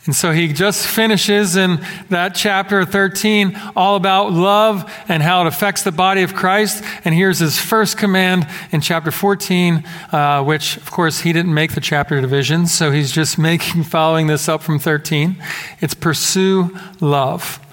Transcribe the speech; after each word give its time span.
And 0.04 0.14
so 0.14 0.32
he 0.32 0.52
just 0.52 0.86
finishes 0.86 1.56
in 1.56 1.82
that 2.10 2.34
chapter 2.34 2.84
13 2.84 3.58
all 3.74 3.96
about 3.96 4.32
love 4.32 4.92
and 5.08 5.22
how 5.22 5.40
it 5.40 5.46
affects 5.46 5.82
the 5.82 5.92
body 5.92 6.22
of 6.22 6.34
Christ. 6.34 6.84
And 7.06 7.14
here's 7.14 7.38
his 7.38 7.58
first 7.58 7.96
command 7.96 8.46
in 8.70 8.82
chapter 8.82 9.10
14, 9.10 9.82
uh, 10.12 10.44
which, 10.44 10.76
of 10.76 10.90
course, 10.90 11.20
he 11.20 11.32
didn't 11.32 11.54
make 11.54 11.72
the 11.72 11.80
chapter 11.80 12.20
divisions. 12.20 12.74
So 12.74 12.90
he's 12.90 13.12
just 13.12 13.38
making, 13.38 13.82
following 13.84 14.26
this 14.26 14.46
up 14.46 14.62
from 14.62 14.78
13. 14.78 15.42
It's 15.80 15.94
pursue 15.94 16.78
love. 17.00 17.63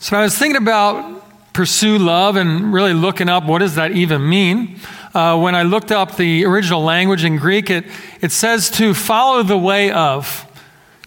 So 0.00 0.16
I 0.16 0.22
was 0.22 0.38
thinking 0.38 0.62
about 0.62 1.24
pursue 1.52 1.98
love 1.98 2.36
and 2.36 2.72
really 2.72 2.94
looking 2.94 3.28
up 3.28 3.44
what 3.44 3.58
does 3.58 3.74
that 3.74 3.90
even 3.90 4.28
mean. 4.28 4.78
Uh, 5.12 5.36
when 5.40 5.56
I 5.56 5.64
looked 5.64 5.90
up 5.90 6.16
the 6.16 6.44
original 6.44 6.84
language 6.84 7.24
in 7.24 7.36
Greek, 7.36 7.68
it, 7.68 7.84
it 8.20 8.30
says 8.30 8.70
to 8.72 8.94
follow 8.94 9.42
the 9.42 9.58
way 9.58 9.90
of, 9.90 10.46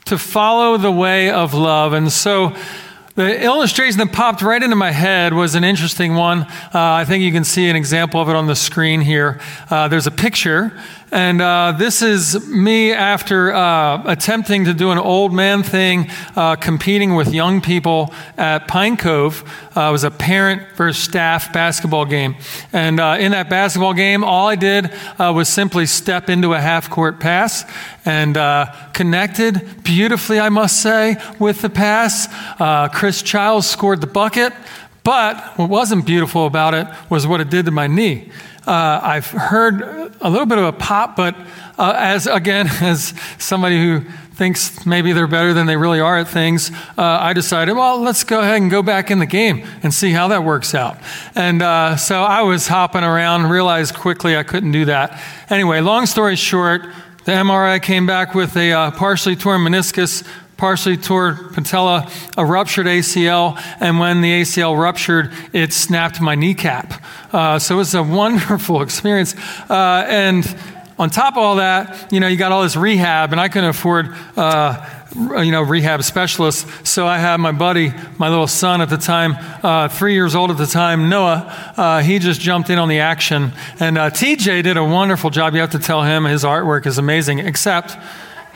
to 0.06 0.18
follow 0.18 0.76
the 0.76 0.92
way 0.92 1.30
of 1.30 1.54
love. 1.54 1.94
And 1.94 2.12
so 2.12 2.54
the 3.16 3.42
illustration 3.42 3.98
that 4.00 4.12
popped 4.12 4.42
right 4.42 4.62
into 4.62 4.76
my 4.76 4.92
head 4.92 5.34
was 5.34 5.56
an 5.56 5.64
interesting 5.64 6.16
one. 6.16 6.42
Uh, 6.42 6.50
I 6.74 7.06
think 7.06 7.24
you 7.24 7.32
can 7.32 7.46
see 7.46 7.70
an 7.70 7.78
example 7.78 8.22
of 8.22 8.28
it 8.28 8.36
on 8.36 8.48
the 8.48 8.58
screen 8.58 9.00
here. 9.00 9.40
Uh, 9.70 9.88
there's 9.88 10.08
a 10.08 10.12
picture, 10.12 10.78
and 11.12 11.42
uh, 11.42 11.74
this 11.78 12.02
is 12.02 12.48
me 12.48 12.94
after 12.94 13.54
uh, 13.54 14.02
attempting 14.06 14.64
to 14.64 14.74
do 14.74 14.92
an 14.92 14.98
old 14.98 15.34
man 15.34 15.62
thing, 15.62 16.10
uh, 16.38 16.56
competing 16.56 17.16
with 17.16 17.34
young 17.34 17.60
people 17.60 18.14
at 18.38 18.70
Pine 18.70 18.96
Cove. 18.96 19.44
Uh, 19.76 19.90
it 19.90 19.92
was 19.92 20.06
a 20.06 20.12
parent 20.12 20.64
versus 20.78 21.04
staff 21.04 21.52
basketball 21.52 22.06
game. 22.06 22.36
And 22.72 23.00
in 23.20 23.34
that 23.34 23.50
basketball 23.50 23.94
game, 23.94 24.24
all 24.24 24.48
I 24.48 24.56
did 24.56 24.90
was 25.20 25.50
simply 25.50 25.86
step 25.86 26.30
into 26.30 26.54
a 26.54 26.62
half 26.62 26.90
court 26.90 27.20
pass 27.20 27.66
and 28.06 28.36
connected 28.94 29.84
beautifully, 29.84 30.40
I 30.40 30.50
must 30.50 30.82
say, 30.82 31.18
with 31.40 31.62
the 31.62 31.70
pass. 31.70 32.28
Chris 32.94 33.22
Childs 33.22 33.68
scored 33.68 34.00
the 34.00 34.08
bucket. 34.08 34.54
But 35.04 35.58
what 35.58 35.70
wasn't 35.70 36.06
beautiful 36.06 36.46
about 36.46 36.74
it 36.76 36.88
was 37.10 37.26
what 37.26 37.42
it 37.42 37.50
did 37.50 37.66
to 37.66 37.72
my 37.72 37.88
knee. 37.88 38.32
Uh, 38.72 39.02
I've 39.04 39.28
heard 39.28 39.82
a 40.22 40.30
little 40.30 40.46
bit 40.46 40.58
of 40.58 40.64
a 40.64 40.72
pop, 40.72 41.18
but 41.18 41.36
uh, 41.78 41.94
as 41.98 42.26
again, 42.26 42.68
as 42.82 43.14
somebody 43.38 43.78
who 43.78 44.00
thinks 44.36 44.86
maybe 44.86 45.12
they're 45.12 45.28
better 45.28 45.54
than 45.54 45.66
they 45.66 45.76
really 45.76 46.00
are 46.00 46.20
at 46.20 46.30
things, 46.30 46.72
uh, 46.98 47.02
I 47.04 47.34
decided, 47.34 47.74
well, 47.76 48.00
let's 48.00 48.24
go 48.24 48.40
ahead 48.40 48.62
and 48.62 48.72
go 48.72 48.82
back 48.82 49.12
in 49.12 49.20
the 49.20 49.26
game 49.26 49.68
and 49.84 49.94
see 49.94 50.12
how 50.12 50.30
that 50.30 50.46
works 50.46 50.74
out. 50.74 50.98
And 51.36 51.62
uh, 51.62 51.98
so 51.98 52.24
I 52.24 52.44
was 52.44 52.70
hopping 52.70 53.04
around, 53.04 53.50
realized 53.50 53.94
quickly 53.94 54.38
I 54.38 54.44
couldn't 54.44 54.72
do 54.72 54.86
that. 54.86 55.22
Anyway, 55.50 55.82
long 55.82 56.06
story 56.06 56.38
short, 56.38 56.84
the 57.26 57.34
MRI 57.34 57.82
came 57.82 58.08
back 58.08 58.34
with 58.34 58.56
a 58.56 58.72
uh, 58.72 58.92
partially 58.92 59.36
torn 59.36 59.60
meniscus, 59.62 60.26
partially 60.62 60.96
tore 60.96 61.34
patella, 61.54 62.08
a 62.38 62.46
ruptured 62.46 62.86
ACL, 62.86 63.60
and 63.80 63.98
when 63.98 64.22
the 64.22 64.42
ACL 64.42 64.80
ruptured, 64.80 65.34
it 65.54 65.74
snapped 65.74 66.22
my 66.22 66.36
kneecap. 66.36 67.04
Uh, 67.34 67.58
so 67.58 67.74
it 67.74 67.78
was 67.80 67.96
a 67.96 68.04
wonderful 68.22 68.84
experience. 68.84 69.34
Uh, 69.68 70.06
and 70.08 70.56
on 71.00 71.10
top 71.10 71.34
of 71.34 71.40
all 71.40 71.56
that, 71.56 72.14
you 72.14 72.20
know, 72.20 72.28
you 72.28 72.38
got 72.38 72.52
all 72.52 72.62
this 72.62 72.76
rehab, 72.76 73.32
and 73.32 73.42
I 73.42 73.48
couldn't 73.48 73.72
afford, 73.72 74.16
uh, 74.38 74.88
you 75.16 75.52
know, 75.52 75.64
rehab 75.64 76.04
specialists. 76.04 76.88
So 76.88 77.08
I 77.08 77.18
had 77.18 77.38
my 77.38 77.54
buddy, 77.54 77.92
my 78.20 78.30
little 78.30 78.46
son 78.46 78.82
at 78.82 78.90
the 78.90 78.98
time, 78.98 79.34
uh, 79.64 79.90
three 79.90 80.14
years 80.14 80.36
old 80.36 80.52
at 80.52 80.60
the 80.60 80.68
time, 80.68 81.10
Noah. 81.10 81.74
Uh, 81.76 82.02
he 82.04 82.20
just 82.20 82.40
jumped 82.40 82.70
in 82.70 82.78
on 82.78 82.88
the 82.88 83.00
action, 83.00 83.52
and 83.80 83.98
uh, 83.98 84.12
TJ 84.12 84.62
did 84.62 84.78
a 84.78 84.86
wonderful 84.86 85.32
job. 85.32 85.56
You 85.56 85.62
have 85.62 85.72
to 85.72 85.80
tell 85.80 86.04
him 86.04 86.26
his 86.26 86.44
artwork 86.44 86.86
is 86.86 87.00
amazing, 87.00 87.40
except 87.40 87.98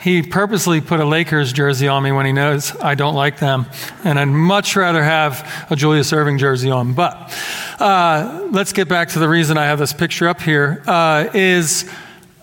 he 0.06 0.22
purposely 0.22 0.80
put 0.80 1.00
a 1.00 1.04
Lakers 1.04 1.52
jersey 1.52 1.88
on 1.88 2.00
me 2.00 2.12
when 2.12 2.26
he 2.26 2.30
knows 2.30 2.76
I 2.76 2.94
don't 2.94 3.16
like 3.16 3.40
them. 3.40 3.66
And 4.04 4.20
I'd 4.20 4.26
much 4.26 4.76
rather 4.76 5.02
have 5.02 5.66
a 5.68 5.74
Julius 5.74 6.12
Erving 6.12 6.38
jersey 6.38 6.70
on. 6.70 6.94
But 6.94 7.36
uh, 7.80 8.46
let's 8.52 8.72
get 8.72 8.88
back 8.88 9.08
to 9.08 9.18
the 9.18 9.28
reason 9.28 9.58
I 9.58 9.64
have 9.64 9.80
this 9.80 9.92
picture 9.92 10.28
up 10.28 10.40
here. 10.40 10.84
Uh, 10.86 11.28
is 11.34 11.90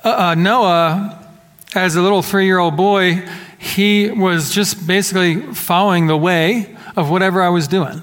uh, 0.03 0.09
uh 0.09 0.35
Noah, 0.35 1.25
as 1.73 1.95
a 1.95 2.01
little 2.01 2.21
three 2.21 2.47
year 2.47 2.59
old 2.59 2.75
boy, 2.75 3.25
he 3.57 4.11
was 4.11 4.53
just 4.53 4.85
basically 4.85 5.39
following 5.53 6.07
the 6.07 6.17
way 6.17 6.75
of 6.97 7.09
whatever 7.09 7.41
I 7.41 7.47
was 7.47 7.69
doing. 7.69 8.01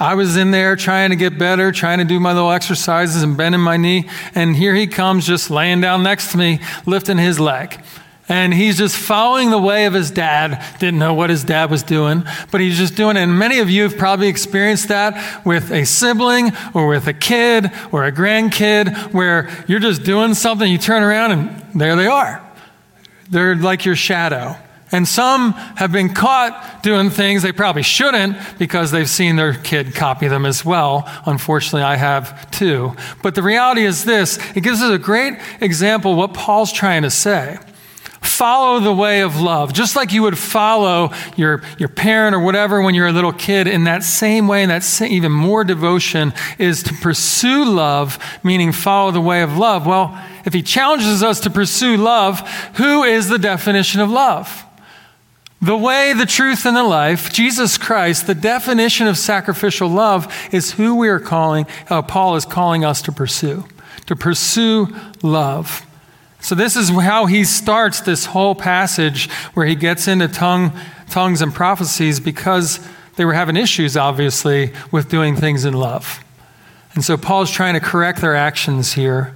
I 0.00 0.16
was 0.16 0.36
in 0.36 0.50
there 0.50 0.74
trying 0.74 1.10
to 1.10 1.16
get 1.16 1.38
better, 1.38 1.70
trying 1.70 1.98
to 1.98 2.04
do 2.04 2.18
my 2.18 2.32
little 2.32 2.50
exercises 2.50 3.22
and 3.22 3.36
bending 3.36 3.60
my 3.60 3.76
knee, 3.76 4.10
and 4.34 4.56
here 4.56 4.74
he 4.74 4.88
comes 4.88 5.28
just 5.28 5.48
laying 5.48 5.80
down 5.80 6.02
next 6.02 6.32
to 6.32 6.38
me, 6.38 6.58
lifting 6.86 7.18
his 7.18 7.38
leg. 7.38 7.80
And 8.28 8.54
he's 8.54 8.78
just 8.78 8.96
following 8.96 9.50
the 9.50 9.58
way 9.58 9.84
of 9.84 9.92
his 9.92 10.10
dad. 10.10 10.64
Didn't 10.78 10.98
know 10.98 11.12
what 11.12 11.28
his 11.28 11.44
dad 11.44 11.70
was 11.70 11.82
doing, 11.82 12.24
but 12.50 12.60
he's 12.60 12.78
just 12.78 12.94
doing 12.94 13.16
it. 13.16 13.20
And 13.20 13.38
many 13.38 13.58
of 13.58 13.68
you 13.68 13.82
have 13.82 13.98
probably 13.98 14.28
experienced 14.28 14.88
that 14.88 15.44
with 15.44 15.70
a 15.70 15.84
sibling 15.84 16.52
or 16.72 16.88
with 16.88 17.06
a 17.06 17.12
kid 17.12 17.70
or 17.92 18.04
a 18.04 18.12
grandkid 18.12 19.12
where 19.12 19.50
you're 19.68 19.80
just 19.80 20.04
doing 20.04 20.32
something, 20.32 20.70
you 20.70 20.78
turn 20.78 21.02
around 21.02 21.32
and 21.32 21.80
there 21.80 21.96
they 21.96 22.06
are. 22.06 22.42
They're 23.28 23.56
like 23.56 23.84
your 23.84 23.96
shadow. 23.96 24.56
And 24.90 25.08
some 25.08 25.52
have 25.52 25.92
been 25.92 26.14
caught 26.14 26.82
doing 26.82 27.10
things 27.10 27.42
they 27.42 27.52
probably 27.52 27.82
shouldn't 27.82 28.36
because 28.58 28.90
they've 28.90 29.08
seen 29.08 29.36
their 29.36 29.52
kid 29.52 29.94
copy 29.94 30.28
them 30.28 30.46
as 30.46 30.64
well. 30.64 31.10
Unfortunately, 31.26 31.82
I 31.82 31.96
have 31.96 32.50
too. 32.52 32.94
But 33.22 33.34
the 33.34 33.42
reality 33.42 33.82
is 33.82 34.04
this 34.04 34.38
it 34.54 34.62
gives 34.62 34.80
us 34.80 34.94
a 34.94 34.98
great 34.98 35.34
example 35.60 36.12
of 36.12 36.18
what 36.18 36.32
Paul's 36.32 36.72
trying 36.72 37.02
to 37.02 37.10
say 37.10 37.58
follow 38.36 38.80
the 38.80 38.92
way 38.92 39.22
of 39.22 39.40
love, 39.40 39.72
just 39.72 39.96
like 39.96 40.12
you 40.12 40.22
would 40.22 40.38
follow 40.38 41.12
your, 41.36 41.62
your 41.78 41.88
parent 41.88 42.34
or 42.34 42.40
whatever 42.40 42.82
when 42.82 42.94
you're 42.94 43.06
a 43.06 43.12
little 43.12 43.32
kid. 43.32 43.66
In 43.66 43.84
that 43.84 44.02
same 44.02 44.48
way, 44.48 44.62
and 44.62 44.70
that 44.70 44.82
same, 44.82 45.12
even 45.12 45.32
more 45.32 45.64
devotion 45.64 46.32
is 46.58 46.82
to 46.84 46.94
pursue 46.94 47.64
love, 47.64 48.18
meaning 48.42 48.72
follow 48.72 49.10
the 49.10 49.20
way 49.20 49.42
of 49.42 49.56
love. 49.56 49.86
Well, 49.86 50.20
if 50.44 50.52
he 50.52 50.62
challenges 50.62 51.22
us 51.22 51.40
to 51.40 51.50
pursue 51.50 51.96
love, 51.96 52.40
who 52.76 53.04
is 53.04 53.28
the 53.28 53.38
definition 53.38 54.00
of 54.00 54.10
love? 54.10 54.64
The 55.62 55.76
way, 55.76 56.12
the 56.12 56.26
truth, 56.26 56.66
and 56.66 56.76
the 56.76 56.84
life, 56.84 57.32
Jesus 57.32 57.78
Christ, 57.78 58.26
the 58.26 58.34
definition 58.34 59.06
of 59.06 59.16
sacrificial 59.16 59.88
love 59.88 60.30
is 60.52 60.72
who 60.72 60.94
we 60.96 61.08
are 61.08 61.20
calling, 61.20 61.66
uh, 61.88 62.02
Paul 62.02 62.36
is 62.36 62.44
calling 62.44 62.84
us 62.84 63.00
to 63.02 63.12
pursue, 63.12 63.64
to 64.04 64.14
pursue 64.14 64.94
love. 65.22 65.86
So, 66.44 66.54
this 66.54 66.76
is 66.76 66.90
how 66.90 67.24
he 67.24 67.42
starts 67.42 68.02
this 68.02 68.26
whole 68.26 68.54
passage 68.54 69.30
where 69.54 69.64
he 69.64 69.74
gets 69.74 70.06
into 70.06 70.28
tongue, 70.28 70.78
tongues 71.08 71.40
and 71.40 71.54
prophecies 71.54 72.20
because 72.20 72.86
they 73.16 73.24
were 73.24 73.32
having 73.32 73.56
issues, 73.56 73.96
obviously, 73.96 74.74
with 74.92 75.08
doing 75.08 75.36
things 75.36 75.64
in 75.64 75.72
love. 75.72 76.22
And 76.92 77.02
so 77.02 77.16
Paul's 77.16 77.50
trying 77.50 77.72
to 77.74 77.80
correct 77.80 78.20
their 78.20 78.36
actions 78.36 78.92
here. 78.92 79.34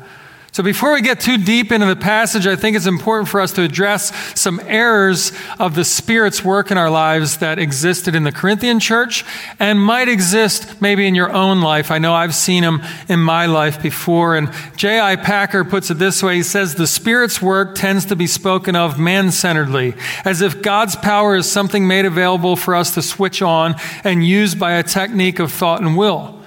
So, 0.58 0.64
before 0.64 0.92
we 0.92 1.02
get 1.02 1.20
too 1.20 1.38
deep 1.38 1.70
into 1.70 1.86
the 1.86 1.94
passage, 1.94 2.44
I 2.44 2.56
think 2.56 2.76
it's 2.76 2.84
important 2.84 3.28
for 3.28 3.40
us 3.40 3.52
to 3.52 3.62
address 3.62 4.12
some 4.36 4.60
errors 4.64 5.30
of 5.60 5.76
the 5.76 5.84
Spirit's 5.84 6.44
work 6.44 6.72
in 6.72 6.76
our 6.76 6.90
lives 6.90 7.36
that 7.36 7.60
existed 7.60 8.16
in 8.16 8.24
the 8.24 8.32
Corinthian 8.32 8.80
church 8.80 9.24
and 9.60 9.80
might 9.80 10.08
exist 10.08 10.82
maybe 10.82 11.06
in 11.06 11.14
your 11.14 11.30
own 11.30 11.60
life. 11.60 11.92
I 11.92 11.98
know 11.98 12.12
I've 12.12 12.34
seen 12.34 12.64
them 12.64 12.82
in 13.08 13.20
my 13.20 13.46
life 13.46 13.80
before. 13.80 14.34
And 14.34 14.50
J.I. 14.74 15.14
Packer 15.14 15.62
puts 15.62 15.92
it 15.92 15.98
this 15.98 16.24
way 16.24 16.34
He 16.34 16.42
says, 16.42 16.74
The 16.74 16.88
Spirit's 16.88 17.40
work 17.40 17.76
tends 17.76 18.06
to 18.06 18.16
be 18.16 18.26
spoken 18.26 18.74
of 18.74 18.98
man 18.98 19.30
centeredly, 19.30 19.94
as 20.24 20.40
if 20.40 20.60
God's 20.60 20.96
power 20.96 21.36
is 21.36 21.48
something 21.48 21.86
made 21.86 22.04
available 22.04 22.56
for 22.56 22.74
us 22.74 22.94
to 22.94 23.02
switch 23.02 23.42
on 23.42 23.76
and 24.02 24.26
use 24.26 24.56
by 24.56 24.72
a 24.72 24.82
technique 24.82 25.38
of 25.38 25.52
thought 25.52 25.80
and 25.82 25.96
will. 25.96 26.37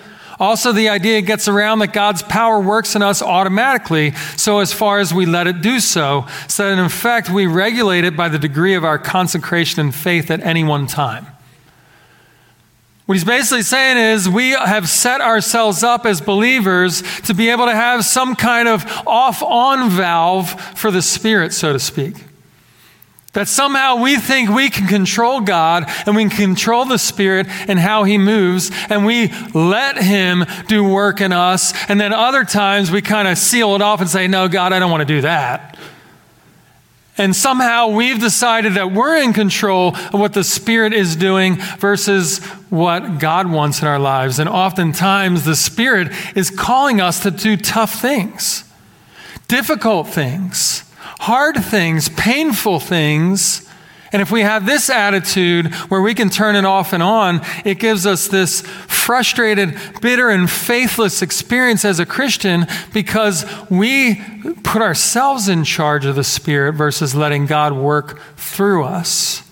Also, 0.42 0.72
the 0.72 0.90
idea 0.90 1.22
gets 1.22 1.48
around 1.48 1.80
that 1.80 1.94
God's 1.94 2.24
power 2.24 2.60
works 2.60 2.96
in 2.96 3.04
us 3.04 3.22
automatically, 3.22 4.14
so 4.36 4.58
as 4.58 4.74
far 4.74 4.98
as 5.00 5.14
we 5.14 5.28
let 5.28 5.46
it 5.46 5.62
do 5.62 5.80
so, 5.80 6.26
so 6.48 6.66
that 6.66 6.74
in 6.74 6.80
effect 6.80 7.30
we 7.30 7.46
regulate 7.46 8.06
it 8.06 8.18
by 8.18 8.28
the 8.28 8.40
degree 8.40 8.74
of 8.74 8.84
our 8.84 8.98
consecration 8.98 9.82
and 9.82 9.94
faith 9.94 10.32
at 10.32 10.40
any 10.42 10.64
one 10.64 10.88
time. 10.88 11.28
What 13.06 13.14
he's 13.14 13.24
basically 13.24 13.62
saying 13.62 13.98
is 13.98 14.28
we 14.28 14.50
have 14.50 14.90
set 14.90 15.22
ourselves 15.22 15.84
up 15.84 16.08
as 16.08 16.22
believers 16.22 17.04
to 17.26 17.36
be 17.36 17.50
able 17.50 17.68
to 17.68 17.76
have 17.76 18.04
some 18.04 18.36
kind 18.36 18.68
of 18.68 18.84
off 19.06 19.44
on 19.44 19.92
valve 19.92 20.60
for 20.76 20.90
the 20.90 21.04
Spirit, 21.04 21.54
so 21.54 21.72
to 21.72 21.80
speak. 21.80 22.16
That 23.34 23.48
somehow 23.48 23.96
we 23.96 24.18
think 24.18 24.50
we 24.50 24.70
can 24.70 24.88
control 24.88 25.40
God 25.40 25.86
and 26.06 26.16
we 26.16 26.24
can 26.24 26.36
control 26.36 26.84
the 26.84 26.98
Spirit 26.98 27.48
and 27.70 27.80
how 27.80 28.04
He 28.04 28.18
moves, 28.18 28.72
and 28.90 29.06
we 29.06 29.32
let 29.54 29.98
Him 29.98 30.44
do 30.68 30.84
work 30.84 31.22
in 31.22 31.32
us. 31.32 31.74
And 31.88 32.00
then 32.00 32.12
other 32.12 32.44
times 32.44 32.92
we 32.92 33.02
kind 33.02 33.30
of 33.30 33.38
seal 33.38 33.74
it 33.76 33.82
off 33.82 34.02
and 34.02 34.10
say, 34.10 34.28
No, 34.28 34.50
God, 34.50 34.74
I 34.74 34.80
don't 34.80 34.92
want 34.92 35.02
to 35.02 35.14
do 35.14 35.22
that. 35.22 35.78
And 37.18 37.36
somehow 37.36 37.90
we've 37.90 38.20
decided 38.20 38.74
that 38.74 38.92
we're 38.92 39.18
in 39.18 39.32
control 39.32 39.96
of 39.96 40.14
what 40.14 40.34
the 40.34 40.44
Spirit 40.44 40.92
is 40.92 41.16
doing 41.16 41.56
versus 41.78 42.40
what 42.70 43.20
God 43.20 43.50
wants 43.50 43.82
in 43.82 43.88
our 43.88 44.00
lives. 44.00 44.40
And 44.40 44.50
oftentimes 44.50 45.46
the 45.46 45.56
Spirit 45.56 46.12
is 46.36 46.50
calling 46.50 47.00
us 47.00 47.22
to 47.24 47.32
do 47.32 47.56
tough 47.56 48.02
things, 48.02 48.66
difficult 49.48 50.08
things 50.08 50.84
hard 51.22 51.56
things, 51.64 52.10
painful 52.10 52.80
things. 52.80 53.70
And 54.12 54.24
if 54.24 54.32
we 54.32 54.42
have 54.42 54.66
this 54.66 54.90
attitude 54.90 55.72
where 55.88 56.02
we 56.02 56.16
can 56.16 56.32
turn 56.32 56.56
it 56.56 56.66
off 56.66 56.94
and 56.94 57.04
on, 57.04 57.42
it 57.64 57.78
gives 57.78 58.08
us 58.08 58.28
this 58.28 58.62
frustrated, 58.62 59.78
bitter, 60.02 60.30
and 60.30 60.50
faithless 60.50 61.22
experience 61.22 61.86
as 61.86 62.00
a 62.00 62.08
Christian 62.08 62.66
because 62.92 63.46
we 63.70 64.16
put 64.64 64.82
ourselves 64.82 65.48
in 65.48 65.64
charge 65.64 66.06
of 66.06 66.16
the 66.16 66.24
Spirit 66.24 66.74
versus 66.74 67.14
letting 67.14 67.46
God 67.46 67.74
work 67.74 68.20
through 68.36 68.84
us. 68.84 69.44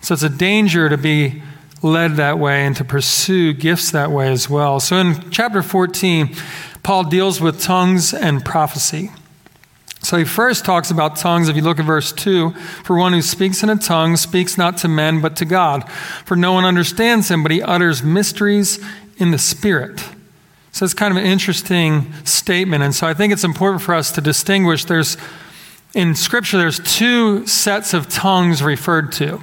So 0.00 0.14
it's 0.14 0.24
a 0.24 0.28
danger 0.28 0.88
to 0.88 0.98
be 0.98 1.42
led 1.80 2.16
that 2.16 2.40
way 2.40 2.66
and 2.66 2.74
to 2.76 2.84
pursue 2.84 3.52
gifts 3.52 3.92
that 3.92 4.10
way 4.10 4.32
as 4.32 4.50
well. 4.50 4.80
So 4.80 4.96
in 4.96 5.30
chapter 5.30 5.62
14, 5.62 6.34
Paul 6.82 7.04
deals 7.04 7.40
with 7.40 7.62
tongues 7.62 8.12
and 8.12 8.44
prophecy. 8.44 9.12
So 10.04 10.18
he 10.18 10.24
first 10.24 10.64
talks 10.64 10.90
about 10.90 11.16
tongues. 11.16 11.48
If 11.48 11.56
you 11.56 11.62
look 11.62 11.78
at 11.78 11.86
verse 11.86 12.12
2, 12.12 12.50
for 12.50 12.98
one 12.98 13.14
who 13.14 13.22
speaks 13.22 13.62
in 13.62 13.70
a 13.70 13.76
tongue 13.76 14.16
speaks 14.16 14.58
not 14.58 14.76
to 14.78 14.88
men 14.88 15.20
but 15.20 15.34
to 15.36 15.44
God. 15.44 15.90
For 16.24 16.36
no 16.36 16.52
one 16.52 16.64
understands 16.64 17.30
him, 17.30 17.42
but 17.42 17.50
he 17.50 17.62
utters 17.62 18.02
mysteries 18.02 18.84
in 19.16 19.30
the 19.30 19.38
Spirit. 19.38 20.04
So 20.72 20.84
it's 20.84 20.92
kind 20.92 21.16
of 21.16 21.22
an 21.22 21.30
interesting 21.30 22.12
statement. 22.24 22.82
And 22.82 22.94
so 22.94 23.06
I 23.06 23.14
think 23.14 23.32
it's 23.32 23.44
important 23.44 23.80
for 23.80 23.94
us 23.94 24.12
to 24.12 24.20
distinguish 24.20 24.84
there's, 24.84 25.16
in 25.94 26.14
Scripture, 26.14 26.58
there's 26.58 26.80
two 26.80 27.46
sets 27.46 27.94
of 27.94 28.08
tongues 28.08 28.62
referred 28.62 29.12
to. 29.12 29.42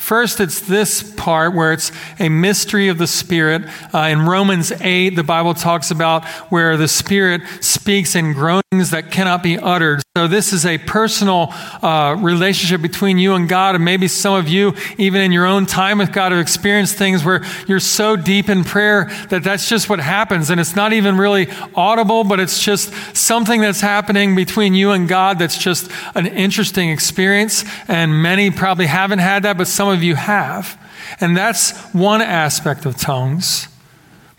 First, 0.00 0.40
it's 0.40 0.60
this 0.60 1.02
part 1.12 1.54
where 1.54 1.72
it's 1.72 1.92
a 2.18 2.30
mystery 2.30 2.88
of 2.88 2.96
the 2.96 3.06
Spirit. 3.06 3.62
Uh, 3.94 4.08
in 4.10 4.22
Romans 4.22 4.72
8, 4.72 5.10
the 5.10 5.22
Bible 5.22 5.52
talks 5.52 5.90
about 5.90 6.24
where 6.50 6.78
the 6.78 6.88
Spirit 6.88 7.42
speaks 7.60 8.16
in 8.16 8.32
groanings 8.32 8.90
that 8.90 9.12
cannot 9.12 9.42
be 9.42 9.58
uttered. 9.58 10.00
So, 10.16 10.26
this 10.26 10.52
is 10.52 10.64
a 10.64 10.78
personal 10.78 11.48
uh, 11.82 12.16
relationship 12.18 12.80
between 12.80 13.18
you 13.18 13.34
and 13.34 13.48
God. 13.48 13.74
And 13.76 13.84
maybe 13.84 14.08
some 14.08 14.34
of 14.34 14.48
you, 14.48 14.74
even 14.96 15.20
in 15.20 15.32
your 15.32 15.44
own 15.44 15.66
time 15.66 15.98
with 15.98 16.12
God, 16.12 16.32
have 16.32 16.40
experienced 16.40 16.96
things 16.96 17.22
where 17.22 17.44
you're 17.68 17.78
so 17.78 18.16
deep 18.16 18.48
in 18.48 18.64
prayer 18.64 19.04
that 19.28 19.44
that's 19.44 19.68
just 19.68 19.88
what 19.90 20.00
happens. 20.00 20.50
And 20.50 20.60
it's 20.60 20.74
not 20.74 20.92
even 20.94 21.18
really 21.18 21.48
audible, 21.74 22.24
but 22.24 22.40
it's 22.40 22.60
just 22.60 22.92
something 23.14 23.60
that's 23.60 23.82
happening 23.82 24.34
between 24.34 24.74
you 24.74 24.92
and 24.92 25.06
God 25.06 25.38
that's 25.38 25.58
just 25.58 25.90
an 26.14 26.26
interesting 26.26 26.88
experience. 26.90 27.64
And 27.86 28.22
many 28.22 28.50
probably 28.50 28.86
haven't 28.86 29.20
had 29.20 29.42
that, 29.42 29.58
but 29.58 29.68
some 29.68 29.89
of 29.90 30.02
you 30.02 30.14
have. 30.14 30.78
And 31.20 31.36
that's 31.36 31.78
one 31.92 32.22
aspect 32.22 32.86
of 32.86 32.96
tongues. 32.96 33.68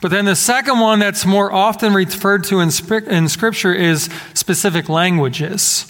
But 0.01 0.09
then 0.09 0.25
the 0.25 0.36
second 0.36 0.80
one 0.80 1.00
that's 1.00 1.25
more 1.25 1.51
often 1.51 1.94
referred 1.94 2.44
to 2.45 2.59
in, 2.59 2.69
in 3.07 3.30
Scripture 3.30 3.74
is 3.74 4.09
specific 4.33 4.89
languages. 4.89 5.88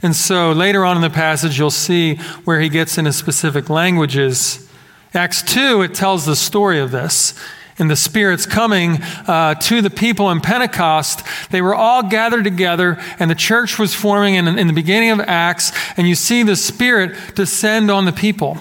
And 0.00 0.14
so 0.14 0.52
later 0.52 0.84
on 0.84 0.96
in 0.96 1.02
the 1.02 1.10
passage, 1.10 1.58
you'll 1.58 1.70
see 1.70 2.16
where 2.44 2.60
he 2.60 2.68
gets 2.68 2.98
into 2.98 3.12
specific 3.12 3.68
languages. 3.68 4.68
Acts 5.12 5.42
2, 5.42 5.82
it 5.82 5.94
tells 5.94 6.24
the 6.24 6.36
story 6.36 6.78
of 6.78 6.92
this. 6.92 7.34
And 7.80 7.90
the 7.90 7.96
Spirit's 7.96 8.46
coming 8.46 9.00
uh, 9.26 9.54
to 9.54 9.80
the 9.82 9.90
people 9.90 10.30
in 10.30 10.40
Pentecost. 10.40 11.22
They 11.50 11.62
were 11.62 11.74
all 11.74 12.02
gathered 12.02 12.44
together, 12.44 12.98
and 13.18 13.30
the 13.30 13.36
church 13.36 13.78
was 13.78 13.94
forming 13.94 14.34
in, 14.34 14.46
in 14.58 14.66
the 14.66 14.72
beginning 14.72 15.10
of 15.10 15.20
Acts. 15.20 15.72
And 15.96 16.08
you 16.08 16.14
see 16.14 16.42
the 16.42 16.56
Spirit 16.56 17.34
descend 17.34 17.90
on 17.90 18.04
the 18.04 18.12
people. 18.12 18.58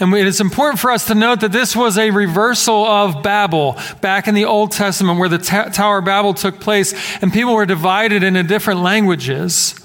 And 0.00 0.12
it 0.14 0.26
is 0.26 0.40
important 0.40 0.80
for 0.80 0.90
us 0.90 1.06
to 1.06 1.14
note 1.14 1.40
that 1.40 1.52
this 1.52 1.76
was 1.76 1.96
a 1.96 2.10
reversal 2.10 2.84
of 2.84 3.22
Babel 3.22 3.78
back 4.00 4.26
in 4.26 4.34
the 4.34 4.44
Old 4.44 4.72
Testament, 4.72 5.20
where 5.20 5.28
the 5.28 5.38
Tower 5.38 5.98
of 5.98 6.04
Babel 6.04 6.34
took 6.34 6.60
place 6.60 6.94
and 7.22 7.32
people 7.32 7.54
were 7.54 7.66
divided 7.66 8.24
into 8.24 8.42
different 8.42 8.80
languages. 8.80 9.80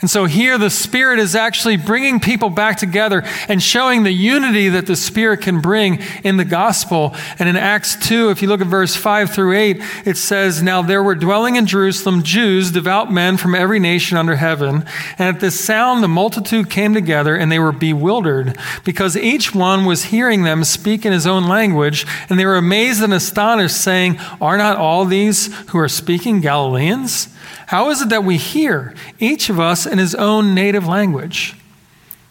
And 0.00 0.08
so 0.08 0.24
here 0.24 0.56
the 0.56 0.70
Spirit 0.70 1.18
is 1.18 1.34
actually 1.34 1.76
bringing 1.76 2.20
people 2.20 2.48
back 2.48 2.78
together 2.78 3.22
and 3.48 3.62
showing 3.62 4.02
the 4.02 4.12
unity 4.12 4.70
that 4.70 4.86
the 4.86 4.96
Spirit 4.96 5.42
can 5.42 5.60
bring 5.60 6.00
in 6.24 6.38
the 6.38 6.44
gospel. 6.44 7.14
And 7.38 7.48
in 7.48 7.56
Acts 7.56 7.96
2, 8.08 8.30
if 8.30 8.40
you 8.40 8.48
look 8.48 8.62
at 8.62 8.66
verse 8.66 8.96
5 8.96 9.30
through 9.30 9.52
8, 9.52 9.82
it 10.06 10.16
says, 10.16 10.62
Now 10.62 10.80
there 10.80 11.02
were 11.02 11.14
dwelling 11.14 11.56
in 11.56 11.66
Jerusalem 11.66 12.22
Jews, 12.22 12.70
devout 12.70 13.12
men 13.12 13.36
from 13.36 13.54
every 13.54 13.78
nation 13.78 14.16
under 14.16 14.36
heaven. 14.36 14.86
And 15.18 15.34
at 15.34 15.40
this 15.40 15.62
sound, 15.62 16.02
the 16.02 16.08
multitude 16.08 16.70
came 16.70 16.94
together 16.94 17.36
and 17.36 17.52
they 17.52 17.58
were 17.58 17.72
bewildered 17.72 18.56
because 18.84 19.18
each 19.18 19.54
one 19.54 19.84
was 19.84 20.04
hearing 20.04 20.44
them 20.44 20.64
speak 20.64 21.04
in 21.04 21.12
his 21.12 21.26
own 21.26 21.46
language. 21.46 22.06
And 22.30 22.38
they 22.38 22.46
were 22.46 22.56
amazed 22.56 23.02
and 23.02 23.12
astonished, 23.12 23.76
saying, 23.76 24.18
Are 24.40 24.56
not 24.56 24.78
all 24.78 25.04
these 25.04 25.54
who 25.68 25.78
are 25.78 25.88
speaking 25.88 26.40
Galileans? 26.40 27.28
How 27.66 27.90
is 27.90 28.02
it 28.02 28.08
that 28.08 28.24
we 28.24 28.36
hear, 28.36 28.94
each 29.18 29.50
of 29.50 29.60
us 29.60 29.86
in 29.86 29.98
his 29.98 30.14
own 30.14 30.54
native 30.54 30.86
language? 30.86 31.54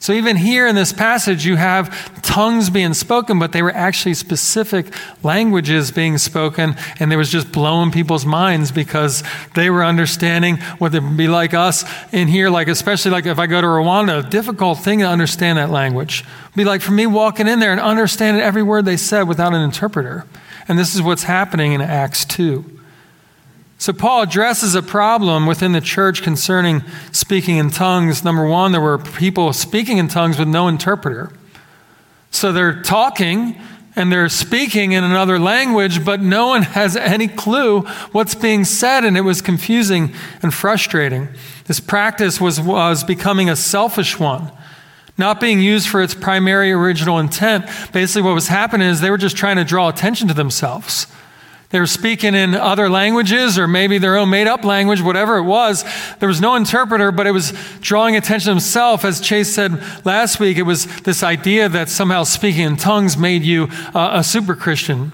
So, 0.01 0.13
even 0.13 0.37
here 0.37 0.65
in 0.65 0.75
this 0.75 0.93
passage, 0.93 1.45
you 1.45 1.57
have 1.57 2.21
tongues 2.21 2.69
being 2.69 2.93
spoken, 2.93 3.37
but 3.37 3.51
they 3.51 3.61
were 3.61 3.73
actually 3.75 4.13
specific 4.13 4.93
languages 5.23 5.91
being 5.91 6.17
spoken, 6.17 6.77
and 7.01 7.11
it 7.11 7.17
was 7.17 7.29
just 7.29 7.51
blowing 7.51 7.91
people's 7.91 8.25
minds 8.25 8.71
because 8.71 9.23
they 9.55 9.69
were 9.69 9.83
understanding 9.83 10.55
what 10.77 10.95
it 10.95 11.03
would 11.03 11.17
be 11.17 11.27
like 11.27 11.53
us 11.53 11.83
in 12.13 12.29
here, 12.29 12.49
like, 12.49 12.69
especially 12.69 13.11
like 13.11 13.25
if 13.25 13.39
I 13.39 13.45
go 13.45 13.59
to 13.59 13.67
Rwanda, 13.67 14.25
a 14.25 14.29
difficult 14.29 14.79
thing 14.79 14.99
to 14.99 15.05
understand 15.05 15.57
that 15.57 15.69
language. 15.69 16.23
It'd 16.43 16.55
be 16.55 16.63
like 16.63 16.81
for 16.81 16.93
me 16.93 17.05
walking 17.05 17.49
in 17.49 17.59
there 17.59 17.73
and 17.73 17.81
understanding 17.81 18.41
every 18.41 18.63
word 18.63 18.85
they 18.85 18.97
said 18.97 19.23
without 19.23 19.53
an 19.53 19.61
interpreter. 19.61 20.25
And 20.69 20.79
this 20.79 20.95
is 20.95 21.01
what's 21.01 21.23
happening 21.23 21.73
in 21.73 21.81
Acts 21.81 22.23
2. 22.23 22.78
So, 23.79 23.93
Paul 23.93 24.23
addresses 24.23 24.75
a 24.75 24.81
problem 24.81 25.45
within 25.45 25.71
the 25.71 25.79
church 25.79 26.21
concerning 26.21 26.83
speaking 27.13 27.55
in 27.55 27.69
tongues. 27.69 28.25
Number 28.25 28.45
one, 28.45 28.73
there 28.73 28.81
were 28.81 28.97
people 28.97 29.53
speaking 29.53 29.99
in 29.99 30.09
tongues 30.09 30.37
with 30.37 30.49
no 30.49 30.67
interpreter. 30.67 31.31
So, 32.29 32.51
they're 32.51 32.81
talking 32.81 33.55
and 33.95 34.11
they're 34.11 34.27
speaking 34.27 34.91
in 34.91 35.05
another 35.05 35.39
language, 35.39 36.03
but 36.03 36.19
no 36.19 36.47
one 36.47 36.63
has 36.63 36.97
any 36.97 37.29
clue 37.29 37.83
what's 38.11 38.35
being 38.35 38.65
said, 38.65 39.05
and 39.05 39.17
it 39.17 39.21
was 39.21 39.41
confusing 39.41 40.13
and 40.43 40.53
frustrating. 40.53 41.29
This 41.65 41.79
practice 41.79 42.41
was, 42.41 42.59
was 42.59 43.05
becoming 43.05 43.49
a 43.49 43.55
selfish 43.55 44.19
one, 44.19 44.51
not 45.17 45.39
being 45.39 45.61
used 45.61 45.87
for 45.87 46.01
its 46.01 46.13
primary 46.13 46.73
original 46.73 47.17
intent. 47.17 47.65
Basically, 47.93 48.23
what 48.23 48.35
was 48.35 48.49
happening 48.49 48.89
is 48.89 48.99
they 48.99 49.09
were 49.09 49.17
just 49.17 49.37
trying 49.37 49.55
to 49.55 49.63
draw 49.63 49.87
attention 49.87 50.27
to 50.27 50.33
themselves 50.33 51.07
They 51.69 51.79
were 51.79 51.87
speaking 51.87 52.33
in 52.33 52.55
other 52.55 52.89
languages 52.89 53.59
or 53.59 53.67
maybe 53.67 53.99
their 53.99 54.17
own 54.17 54.31
made 54.31 54.47
up 54.47 54.63
language, 54.63 55.03
whatever 55.03 55.37
it 55.37 55.43
was. 55.43 55.85
There 56.17 56.27
was 56.27 56.41
no 56.41 56.55
interpreter, 56.55 57.11
but 57.11 57.27
it 57.27 57.31
was 57.31 57.53
drawing 57.79 58.15
attention 58.15 58.45
to 58.45 58.51
himself. 58.51 59.05
As 59.05 59.21
Chase 59.21 59.53
said 59.53 59.79
last 60.03 60.39
week, 60.39 60.57
it 60.57 60.63
was 60.63 60.87
this 61.01 61.21
idea 61.21 61.69
that 61.69 61.87
somehow 61.89 62.23
speaking 62.23 62.63
in 62.63 62.75
tongues 62.75 63.17
made 63.17 63.43
you 63.43 63.67
uh, 63.93 64.11
a 64.13 64.23
super 64.23 64.55
Christian, 64.55 65.11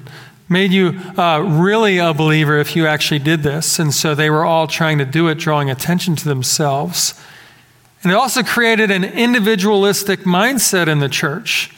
made 0.48 0.72
you 0.72 0.98
uh, 1.18 1.42
really 1.46 1.98
a 1.98 2.14
believer 2.14 2.58
if 2.58 2.74
you 2.74 2.88
actually 2.88 3.20
did 3.20 3.44
this. 3.44 3.78
And 3.78 3.94
so 3.94 4.16
they 4.16 4.30
were 4.30 4.46
all 4.46 4.66
trying 4.66 4.98
to 5.00 5.06
do 5.06 5.28
it, 5.28 5.38
drawing 5.38 5.70
attention 5.70 6.16
to 6.16 6.26
themselves. 6.26 7.22
And 8.02 8.14
it 8.14 8.16
also 8.16 8.44
created 8.44 8.92
an 8.92 9.04
individualistic 9.04 10.22
mindset 10.22 10.88
in 10.88 11.00
the 11.00 11.10
church. 11.10 11.76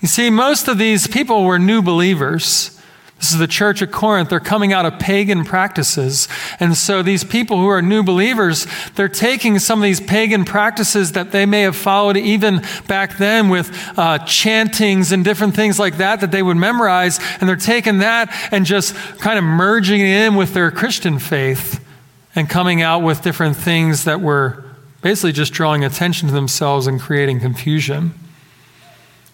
You 0.00 0.08
see, 0.08 0.30
most 0.30 0.66
of 0.66 0.78
these 0.78 1.06
people 1.06 1.44
were 1.44 1.58
new 1.58 1.82
believers. 1.82 2.73
This 3.24 3.32
is 3.32 3.38
the 3.38 3.46
church 3.46 3.80
at 3.80 3.90
Corinth. 3.90 4.28
They're 4.28 4.38
coming 4.38 4.74
out 4.74 4.84
of 4.84 4.98
pagan 4.98 5.46
practices. 5.46 6.28
And 6.60 6.76
so 6.76 7.02
these 7.02 7.24
people 7.24 7.56
who 7.56 7.68
are 7.68 7.80
new 7.80 8.02
believers, 8.02 8.66
they're 8.96 9.08
taking 9.08 9.58
some 9.58 9.78
of 9.78 9.82
these 9.82 9.98
pagan 9.98 10.44
practices 10.44 11.12
that 11.12 11.32
they 11.32 11.46
may 11.46 11.62
have 11.62 11.74
followed 11.74 12.18
even 12.18 12.60
back 12.86 13.16
then 13.16 13.48
with 13.48 13.70
uh, 13.96 14.18
chantings 14.26 15.10
and 15.10 15.24
different 15.24 15.56
things 15.56 15.78
like 15.78 15.96
that 15.96 16.20
that 16.20 16.32
they 16.32 16.42
would 16.42 16.58
memorize. 16.58 17.18
And 17.40 17.48
they're 17.48 17.56
taking 17.56 18.00
that 18.00 18.30
and 18.52 18.66
just 18.66 18.94
kind 19.20 19.38
of 19.38 19.44
merging 19.44 20.02
it 20.02 20.26
in 20.26 20.34
with 20.34 20.52
their 20.52 20.70
Christian 20.70 21.18
faith 21.18 21.82
and 22.34 22.46
coming 22.46 22.82
out 22.82 22.98
with 22.98 23.22
different 23.22 23.56
things 23.56 24.04
that 24.04 24.20
were 24.20 24.62
basically 25.00 25.32
just 25.32 25.54
drawing 25.54 25.82
attention 25.82 26.28
to 26.28 26.34
themselves 26.34 26.86
and 26.86 27.00
creating 27.00 27.40
confusion. 27.40 28.12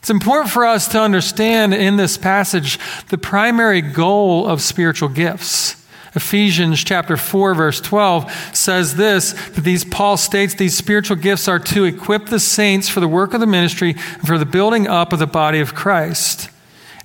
It's 0.01 0.11
important 0.11 0.51
for 0.51 0.65
us 0.65 0.89
to 0.89 1.01
understand 1.01 1.75
in 1.75 1.97
this 1.97 2.17
passage 2.17 2.79
the 3.09 3.19
primary 3.19 3.83
goal 3.83 4.47
of 4.47 4.63
spiritual 4.63 5.11
gifts. 5.11 5.77
Ephesians 6.15 6.83
chapter 6.83 7.17
4 7.17 7.55
verse 7.55 7.81
12 7.81 8.57
says 8.57 8.97
this 8.97 9.33
that 9.51 9.63
these 9.63 9.85
Paul 9.85 10.17
states 10.17 10.55
these 10.55 10.77
spiritual 10.77 11.17
gifts 11.17 11.47
are 11.47 11.61
to 11.61 11.85
equip 11.85 12.27
the 12.27 12.41
saints 12.41 12.89
for 12.89 12.99
the 12.99 13.07
work 13.07 13.33
of 13.33 13.41
the 13.41 13.47
ministry 13.47 13.91
and 13.91 14.27
for 14.27 14.39
the 14.39 14.47
building 14.47 14.89
up 14.89 15.13
of 15.13 15.19
the 15.21 15.27
body 15.27 15.61
of 15.61 15.75
Christ. 15.75 16.51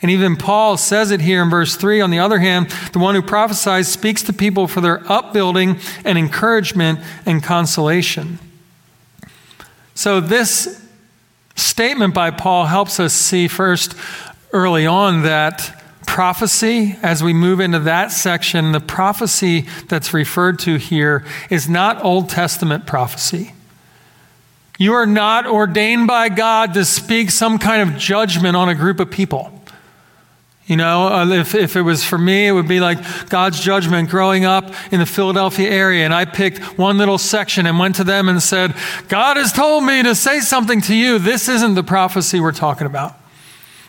And 0.02 0.10
even 0.10 0.38
Paul 0.38 0.78
says 0.78 1.12
it 1.12 1.22
here 1.22 1.42
in 1.42 1.50
verse 1.50 1.75
3. 1.75 2.02
On 2.02 2.12
the 2.12 2.20
other 2.20 2.40
hand, 2.40 2.70
the 2.94 3.00
one 3.00 3.16
who 3.16 3.22
prophesies 3.22 3.88
speaks 3.88 4.24
to 4.24 4.34
people 4.34 4.68
for 4.68 4.82
their 4.82 5.02
upbuilding 5.12 5.80
and 6.04 6.18
encouragement 6.18 7.00
and 7.25 7.44
consolation. 7.44 8.40
So, 9.94 10.20
this 10.20 10.85
statement 11.56 12.14
by 12.14 12.32
Paul 12.32 12.66
helps 12.66 13.00
us 13.00 13.14
see 13.14 13.48
first 13.48 13.96
early 14.52 14.86
on 14.86 15.24
that 15.24 15.82
prophecy, 16.06 16.96
as 17.02 17.24
we 17.24 17.34
move 17.34 17.60
into 17.60 17.80
that 17.80 18.12
section, 18.12 18.72
the 18.72 18.80
prophecy 18.80 19.66
that's 19.88 20.14
referred 20.14 20.60
to 20.60 20.78
here 20.78 21.26
is 21.50 21.68
not 21.68 22.04
Old 22.04 22.30
Testament 22.30 22.86
prophecy. 22.86 23.54
You 24.78 24.94
are 24.94 25.06
not 25.06 25.48
ordained 25.48 26.08
by 26.08 26.30
God 26.30 26.74
to 26.74 26.86
speak 26.86 27.32
some 27.32 27.58
kind 27.58 27.90
of 27.90 27.98
judgment 27.98 28.56
on 28.56 28.70
a 28.70 28.76
group 28.76 29.00
of 29.00 29.10
people. 29.10 29.52
You 30.68 30.78
know, 30.78 31.08
uh, 31.08 31.28
if, 31.30 31.54
if 31.54 31.76
it 31.76 31.84
was 31.84 32.04
for 32.04 32.18
me, 32.18 32.48
it 32.48 32.52
would 32.52 32.68
be 32.68 32.80
like 32.80 33.30
God's 33.30 33.60
judgment 33.60 34.10
growing 34.10 34.46
up 34.46 34.74
in 34.92 35.00
the 35.00 35.06
Philadelphia 35.06 35.70
area. 35.70 36.06
And 36.06 36.14
I 36.14 36.26
picked 36.26 36.78
one 36.78 36.98
little 36.98 37.20
section 37.20 37.68
and 37.68 37.78
went 37.78 37.96
to 37.98 38.04
them 38.04 38.28
and 38.28 38.42
said, 38.42 38.74
God 39.08 39.38
has 39.38 39.54
told 39.54 39.84
me 39.84 40.02
to 40.02 40.16
say 40.16 40.40
something 40.40 40.82
to 40.82 40.96
you. 40.96 41.20
This 41.20 41.48
isn't 41.48 41.76
the 41.76 41.84
prophecy 41.84 42.40
we're 42.40 42.52
talking 42.52 42.88
about. 42.88 43.14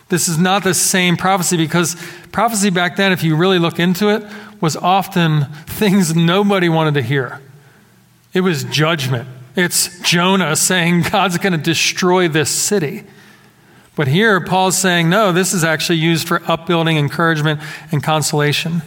This 0.09 0.27
is 0.27 0.37
not 0.37 0.63
the 0.63 0.75
same 0.75 1.17
prophecy 1.17 1.57
because 1.57 1.95
prophecy 2.31 2.69
back 2.69 2.95
then, 2.95 3.11
if 3.11 3.23
you 3.23 3.35
really 3.35 3.59
look 3.59 3.79
into 3.79 4.09
it, 4.09 4.23
was 4.61 4.75
often 4.75 5.45
things 5.65 6.15
nobody 6.15 6.69
wanted 6.69 6.93
to 6.93 7.01
hear. 7.01 7.41
It 8.33 8.41
was 8.41 8.63
judgment. 8.65 9.27
It's 9.55 9.99
Jonah 10.01 10.55
saying 10.55 11.05
God's 11.11 11.39
going 11.39 11.53
to 11.53 11.57
destroy 11.57 12.27
this 12.27 12.51
city. 12.51 13.03
But 13.97 14.07
here, 14.07 14.39
Paul's 14.39 14.77
saying, 14.77 15.09
no, 15.09 15.31
this 15.31 15.55
is 15.55 15.63
actually 15.63 15.97
used 15.97 16.27
for 16.27 16.43
upbuilding, 16.49 16.97
encouragement, 16.97 17.59
and 17.91 18.03
consolation. 18.03 18.83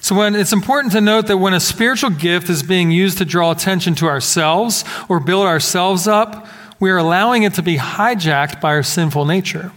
So, 0.00 0.16
when, 0.16 0.34
it's 0.34 0.52
important 0.52 0.92
to 0.94 1.00
note 1.00 1.28
that 1.28 1.38
when 1.38 1.54
a 1.54 1.60
spiritual 1.60 2.10
gift 2.10 2.50
is 2.50 2.64
being 2.64 2.90
used 2.90 3.18
to 3.18 3.24
draw 3.24 3.52
attention 3.52 3.94
to 3.96 4.06
ourselves 4.06 4.84
or 5.08 5.20
build 5.20 5.46
ourselves 5.46 6.08
up, 6.08 6.48
we 6.80 6.90
are 6.90 6.96
allowing 6.96 7.44
it 7.44 7.54
to 7.54 7.62
be 7.62 7.76
hijacked 7.76 8.60
by 8.60 8.70
our 8.70 8.82
sinful 8.82 9.24
nature. 9.24 9.70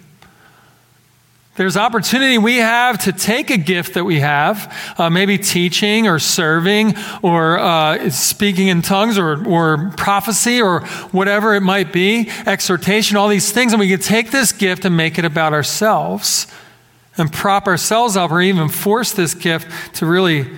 There's 1.56 1.76
opportunity 1.76 2.38
we 2.38 2.58
have 2.58 3.00
to 3.00 3.12
take 3.12 3.50
a 3.50 3.58
gift 3.58 3.96
that 3.96 4.06
we 4.06 4.22
have, 4.22 4.74
uh, 4.98 5.10
maybe 5.10 5.38
teaching 5.38 6.08
or 6.08 6.18
serving 6.18 6.96
or 7.22 7.60
uh, 7.60 8.10
speaking 8.10 8.70
in 8.70 8.82
tongues 8.82 9.18
or, 9.18 9.46
or 9.46 9.92
prophecy 9.98 10.62
or 10.62 10.80
whatever 11.12 11.54
it 11.54 11.62
might 11.62 11.92
be, 11.92 12.30
exhortation, 12.46 13.18
all 13.18 13.28
these 13.28 13.52
things, 13.52 13.74
and 13.74 13.82
we 13.82 13.90
can 13.90 14.00
take 14.00 14.32
this 14.32 14.54
gift 14.54 14.86
and 14.86 14.96
make 14.96 15.20
it 15.20 15.26
about 15.26 15.52
ourselves 15.52 16.48
and 17.18 17.34
prop 17.34 17.68
ourselves 17.68 18.16
up 18.16 18.32
or 18.32 18.40
even 18.42 18.70
force 18.70 19.12
this 19.12 19.34
gift 19.34 19.96
to 19.96 20.06
really 20.06 20.50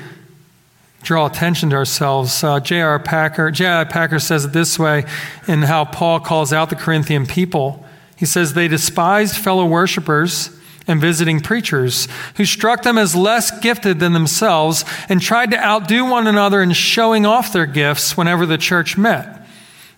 draw 1.01 1.25
attention 1.25 1.71
to 1.71 1.75
ourselves. 1.75 2.43
Uh, 2.43 2.59
J.R. 2.59 2.99
Packer, 2.99 3.49
J.I. 3.49 3.85
Packer 3.85 4.19
says 4.19 4.45
it 4.45 4.53
this 4.53 4.77
way 4.77 5.05
in 5.47 5.63
how 5.63 5.85
Paul 5.85 6.19
calls 6.19 6.53
out 6.53 6.69
the 6.69 6.75
Corinthian 6.75 7.25
people. 7.25 7.83
He 8.15 8.27
says, 8.27 8.53
They 8.53 8.67
despised 8.67 9.35
fellow 9.35 9.65
worshippers 9.65 10.59
and 10.87 10.99
visiting 10.99 11.39
preachers 11.39 12.07
who 12.35 12.45
struck 12.45 12.83
them 12.83 12.97
as 12.97 13.15
less 13.15 13.57
gifted 13.59 13.99
than 13.99 14.13
themselves 14.13 14.83
and 15.09 15.21
tried 15.21 15.51
to 15.51 15.63
outdo 15.63 16.05
one 16.05 16.27
another 16.27 16.61
in 16.61 16.71
showing 16.73 17.25
off 17.25 17.53
their 17.53 17.65
gifts 17.65 18.17
whenever 18.17 18.45
the 18.45 18.57
church 18.57 18.97
met. 18.97 19.47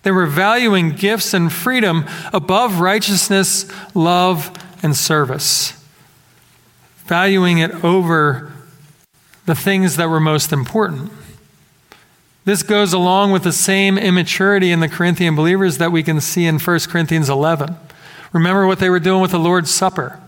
They 0.02 0.12
were 0.12 0.26
valuing 0.26 0.90
gifts 0.90 1.34
and 1.34 1.52
freedom 1.52 2.04
above 2.32 2.78
righteousness, 2.78 3.66
love, 3.94 4.56
and 4.82 4.96
service, 4.96 5.72
valuing 7.06 7.58
it 7.58 7.84
over 7.84 8.52
the 9.46 9.54
things 9.54 9.96
that 9.96 10.08
were 10.08 10.20
most 10.20 10.52
important. 10.52 11.10
This 12.44 12.62
goes 12.62 12.92
along 12.92 13.32
with 13.32 13.42
the 13.42 13.52
same 13.52 13.98
immaturity 13.98 14.70
in 14.70 14.78
the 14.78 14.88
Corinthian 14.88 15.34
believers 15.34 15.78
that 15.78 15.90
we 15.90 16.04
can 16.04 16.20
see 16.20 16.46
in 16.46 16.60
1 16.60 16.78
Corinthians 16.88 17.28
11. 17.28 17.76
Remember 18.32 18.66
what 18.66 18.78
they 18.78 18.88
were 18.88 19.00
doing 19.00 19.20
with 19.20 19.32
the 19.32 19.40
Lord's 19.40 19.72
Supper. 19.72 20.20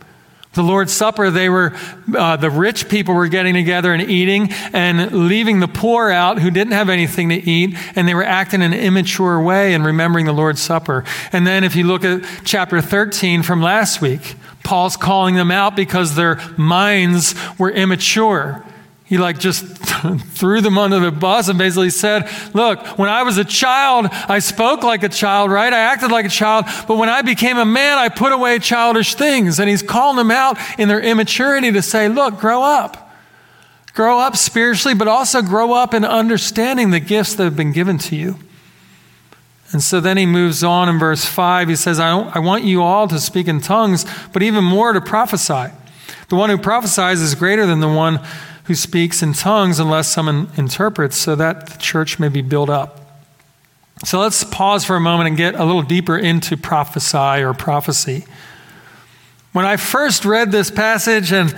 The 0.55 0.63
Lord's 0.63 0.93
Supper, 0.93 1.31
they 1.31 1.49
were, 1.49 1.77
uh, 2.17 2.37
the 2.37 2.51
rich 2.51 2.89
people 2.89 3.15
were 3.15 3.29
getting 3.29 3.55
together 3.55 3.93
and 3.93 4.03
eating 4.03 4.51
and 4.73 5.29
leaving 5.29 5.61
the 5.61 5.69
poor 5.69 6.11
out 6.11 6.41
who 6.41 6.51
didn't 6.51 6.73
have 6.73 6.89
anything 6.89 7.29
to 7.29 7.37
eat, 7.37 7.77
and 7.95 8.09
they 8.09 8.15
were 8.15 8.25
acting 8.25 8.63
in 8.63 8.73
an 8.73 8.79
immature 8.79 9.41
way 9.41 9.75
and 9.75 9.85
remembering 9.85 10.27
the 10.27 10.33
Lord's 10.33 10.61
Supper. 10.61 11.05
And 11.33 11.47
then 11.47 11.65
if 11.65 11.77
you 11.77 11.85
look 11.85 12.05
at 12.05 12.25
chapter 12.45 12.81
13 12.81 13.43
from 13.43 13.61
last 13.61 14.01
week, 14.01 14.37
Paul's 14.65 14.97
calling 14.97 15.35
them 15.35 15.51
out 15.51 15.77
because 15.77 16.15
their 16.15 16.41
minds 16.57 17.35
were 17.59 17.71
immature. 17.71 18.65
He 19.09 19.17
like 19.17 19.39
just 19.39 19.65
threw 20.35 20.61
them 20.61 20.77
under 20.77 21.01
the 21.01 21.11
bus 21.11 21.49
and 21.49 21.59
basically 21.59 21.89
said, 21.89 22.29
Look, 22.53 22.99
when 22.99 23.09
I 23.09 23.23
was 23.23 23.39
a 23.39 23.45
child, 23.45 24.07
I 24.11 24.39
spoke 24.39 24.83
like 24.83 25.03
a 25.03 25.09
child, 25.09 25.51
right? 25.51 25.73
I 25.73 25.79
acted 25.79 26.11
like 26.11 26.27
a 26.27 26.31
child. 26.31 26.67
But 26.87 26.99
when 26.99 27.09
I 27.09 27.23
became 27.23 27.57
a 27.57 27.65
man, 27.65 27.97
I 27.97 28.11
put 28.11 28.33
away 28.33 28.59
childish 28.59 29.15
things. 29.15 29.59
And 29.59 29.69
he's 29.69 29.83
calling 29.83 30.19
them 30.19 30.31
out 30.31 30.59
in 30.79 30.89
their 30.89 31.01
immaturity 31.01 31.73
to 31.73 31.81
say, 31.81 32.09
Look, 32.09 32.39
grow 32.39 32.63
up. 32.63 33.11
Grow 33.95 34.19
up 34.19 34.37
spiritually, 34.37 34.95
but 34.95 35.09
also 35.09 35.41
grow 35.41 35.73
up 35.73 35.95
in 35.95 36.05
understanding 36.05 36.91
the 36.91 37.01
gifts 37.01 37.35
that 37.35 37.45
have 37.45 37.57
been 37.57 37.73
given 37.73 37.97
to 37.99 38.15
you. 38.15 38.37
And 39.73 39.83
so 39.83 40.01
then 40.01 40.19
he 40.19 40.27
moves 40.27 40.63
on 40.63 40.89
in 40.89 40.99
verse 40.99 41.25
5. 41.25 41.69
He 41.69 41.77
says, 41.77 41.99
I, 41.99 42.11
I 42.11 42.39
want 42.41 42.65
you 42.65 42.83
all 42.83 43.09
to 43.09 43.19
speak 43.19 43.49
in 43.49 43.61
tongues, 43.61 44.05
but 44.35 44.43
even 44.43 44.65
more 44.65 44.93
to 44.93 45.01
prophesy. 45.01 45.73
The 46.29 46.37
one 46.37 46.51
who 46.51 46.59
prophesies 46.59 47.23
is 47.23 47.35
greater 47.35 47.67
than 47.67 47.81
the 47.81 47.89
one 47.89 48.21
who 48.69 48.75
speaks 48.75 49.23
in 49.23 49.33
tongues 49.33 49.81
unless 49.81 50.09
someone 50.09 50.51
interprets, 50.57 51.17
so 51.17 51.35
that 51.35 51.67
the 51.69 51.79
church 51.79 52.19
may 52.19 52.29
be 52.29 52.43
built 52.43 52.69
up. 52.69 53.01
So 54.05 54.21
let's 54.21 54.45
pause 54.45 54.85
for 54.85 54.95
a 54.95 55.01
moment 55.01 55.29
and 55.29 55.37
get 55.37 55.55
a 55.55 55.65
little 55.65 55.83
deeper 55.83 56.17
into 56.17 56.57
prophesy 56.57 57.43
or 57.43 57.55
prophecy. 57.55 58.27
When 59.53 59.65
I 59.65 59.79
first 59.79 60.27
read 60.27 60.53
this 60.53 60.71
passage 60.71 61.33
and 61.33 61.57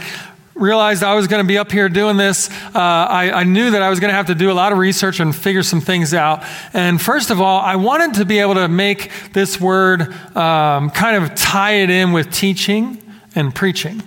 realized 0.55 1.03
I 1.03 1.15
was 1.15 1.27
going 1.27 1.45
to 1.45 1.49
be 1.49 1.59
up 1.59 1.73
here 1.73 1.89
doing 1.89 2.17
this, 2.17 2.49
uh, 2.49 2.79
I, 2.79 3.41
I, 3.41 3.45
knew 3.45 3.73
that 3.73 3.83
I 3.83 3.91
was 3.91 3.99
going 3.99 4.11
to 4.11 4.15
have 4.15 4.27
to 4.27 4.35
do 4.37 4.51
a 4.51 4.55
lot 4.55 4.71
of 4.71 4.79
research 4.79 5.19
and 5.19 5.35
figure 5.35 5.65
some 5.65 5.81
things 5.81 6.15
out. 6.15 6.45
And 6.73 7.03
first 7.03 7.31
of 7.31 7.41
all, 7.41 7.61
I 7.61 7.77
wanted 7.77 8.15
to 8.15 8.25
be 8.25 8.39
able 8.39 8.55
to 8.55 8.69
make 8.69 9.11
this 9.33 9.61
word 9.61 10.13
um, 10.37 10.91
kind 10.91 11.25
of 11.25 11.35
tie 11.35 11.83
it 11.83 11.91
in 11.91 12.13
with 12.13 12.33
teaching 12.33 13.03
and 13.35 13.53
preaching. 13.53 14.01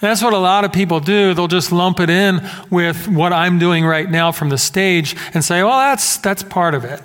That's 0.00 0.22
what 0.22 0.34
a 0.34 0.38
lot 0.38 0.64
of 0.64 0.72
people 0.72 1.00
do. 1.00 1.32
They'll 1.32 1.48
just 1.48 1.72
lump 1.72 2.00
it 2.00 2.10
in 2.10 2.46
with 2.70 3.08
what 3.08 3.32
I'm 3.32 3.58
doing 3.58 3.84
right 3.84 4.10
now 4.10 4.30
from 4.30 4.50
the 4.50 4.58
stage 4.58 5.16
and 5.32 5.42
say, 5.42 5.62
well, 5.62 5.78
that's, 5.78 6.18
that's 6.18 6.42
part 6.42 6.74
of 6.74 6.84
it. 6.84 7.00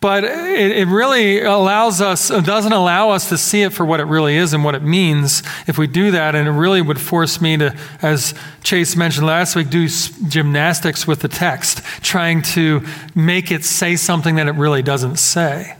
But 0.00 0.22
it, 0.22 0.76
it 0.76 0.86
really 0.86 1.40
allows 1.42 2.00
us, 2.00 2.28
doesn't 2.28 2.72
allow 2.72 3.10
us 3.10 3.30
to 3.30 3.38
see 3.38 3.62
it 3.62 3.72
for 3.72 3.84
what 3.84 3.98
it 3.98 4.04
really 4.04 4.36
is 4.36 4.52
and 4.54 4.62
what 4.62 4.76
it 4.76 4.82
means 4.82 5.42
if 5.66 5.76
we 5.76 5.88
do 5.88 6.12
that. 6.12 6.36
And 6.36 6.46
it 6.46 6.52
really 6.52 6.80
would 6.82 7.00
force 7.00 7.40
me 7.40 7.56
to, 7.56 7.76
as 8.00 8.32
Chase 8.62 8.94
mentioned 8.94 9.26
last 9.26 9.56
week, 9.56 9.70
do 9.70 9.88
gymnastics 10.28 11.06
with 11.06 11.20
the 11.20 11.28
text, 11.28 11.82
trying 12.02 12.42
to 12.42 12.86
make 13.16 13.50
it 13.50 13.64
say 13.64 13.96
something 13.96 14.36
that 14.36 14.46
it 14.46 14.54
really 14.54 14.82
doesn't 14.82 15.16
say. 15.16 15.74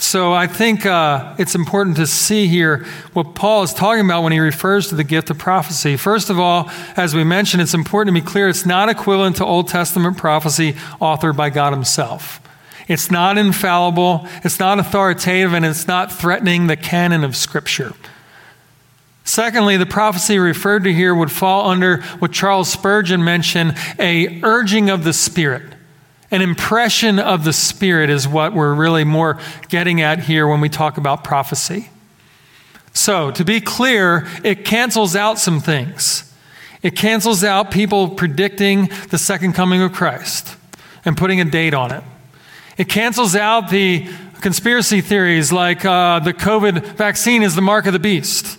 So 0.00 0.32
I 0.32 0.46
think 0.46 0.86
uh, 0.86 1.34
it's 1.38 1.54
important 1.54 1.96
to 1.96 2.06
see 2.06 2.48
here 2.48 2.86
what 3.12 3.34
Paul 3.34 3.62
is 3.62 3.74
talking 3.74 4.02
about 4.02 4.22
when 4.22 4.32
he 4.32 4.38
refers 4.38 4.88
to 4.88 4.94
the 4.94 5.04
gift 5.04 5.28
of 5.28 5.36
prophecy. 5.36 5.98
First 5.98 6.30
of 6.30 6.40
all, 6.40 6.70
as 6.96 7.14
we 7.14 7.22
mentioned, 7.22 7.60
it's 7.60 7.74
important 7.74 8.16
to 8.16 8.20
be 8.20 8.26
clear 8.26 8.48
it's 8.48 8.64
not 8.64 8.88
equivalent 8.88 9.36
to 9.36 9.44
Old 9.44 9.68
Testament 9.68 10.16
prophecy 10.16 10.72
authored 11.02 11.36
by 11.36 11.50
God 11.50 11.74
Himself. 11.74 12.40
It's 12.88 13.10
not 13.10 13.36
infallible, 13.36 14.26
it's 14.42 14.58
not 14.58 14.78
authoritative, 14.78 15.52
and 15.52 15.66
it's 15.66 15.86
not 15.86 16.10
threatening 16.10 16.66
the 16.66 16.78
canon 16.78 17.22
of 17.22 17.36
Scripture. 17.36 17.92
Secondly, 19.24 19.76
the 19.76 19.86
prophecy 19.86 20.38
referred 20.38 20.82
to 20.84 20.94
here 20.94 21.14
would 21.14 21.30
fall 21.30 21.68
under 21.68 22.00
what 22.20 22.32
Charles 22.32 22.72
Spurgeon 22.72 23.22
mentioned 23.22 23.76
a 23.98 24.40
urging 24.42 24.88
of 24.88 25.04
the 25.04 25.12
Spirit. 25.12 25.69
An 26.30 26.42
impression 26.42 27.18
of 27.18 27.44
the 27.44 27.52
Spirit 27.52 28.08
is 28.08 28.28
what 28.28 28.52
we're 28.52 28.74
really 28.74 29.04
more 29.04 29.40
getting 29.68 30.00
at 30.00 30.20
here 30.20 30.46
when 30.46 30.60
we 30.60 30.68
talk 30.68 30.96
about 30.96 31.24
prophecy. 31.24 31.90
So, 32.92 33.30
to 33.32 33.44
be 33.44 33.60
clear, 33.60 34.28
it 34.44 34.64
cancels 34.64 35.16
out 35.16 35.38
some 35.38 35.60
things. 35.60 36.32
It 36.82 36.96
cancels 36.96 37.44
out 37.44 37.70
people 37.70 38.10
predicting 38.10 38.90
the 39.10 39.18
second 39.18 39.52
coming 39.52 39.82
of 39.82 39.92
Christ 39.92 40.56
and 41.04 41.16
putting 41.16 41.40
a 41.40 41.44
date 41.44 41.74
on 41.74 41.92
it. 41.92 42.02
It 42.78 42.88
cancels 42.88 43.36
out 43.36 43.70
the 43.70 44.08
conspiracy 44.40 45.00
theories 45.00 45.52
like 45.52 45.84
uh, 45.84 46.20
the 46.20 46.32
COVID 46.32 46.96
vaccine 46.96 47.42
is 47.42 47.54
the 47.54 47.60
mark 47.60 47.86
of 47.86 47.92
the 47.92 47.98
beast. 47.98 48.58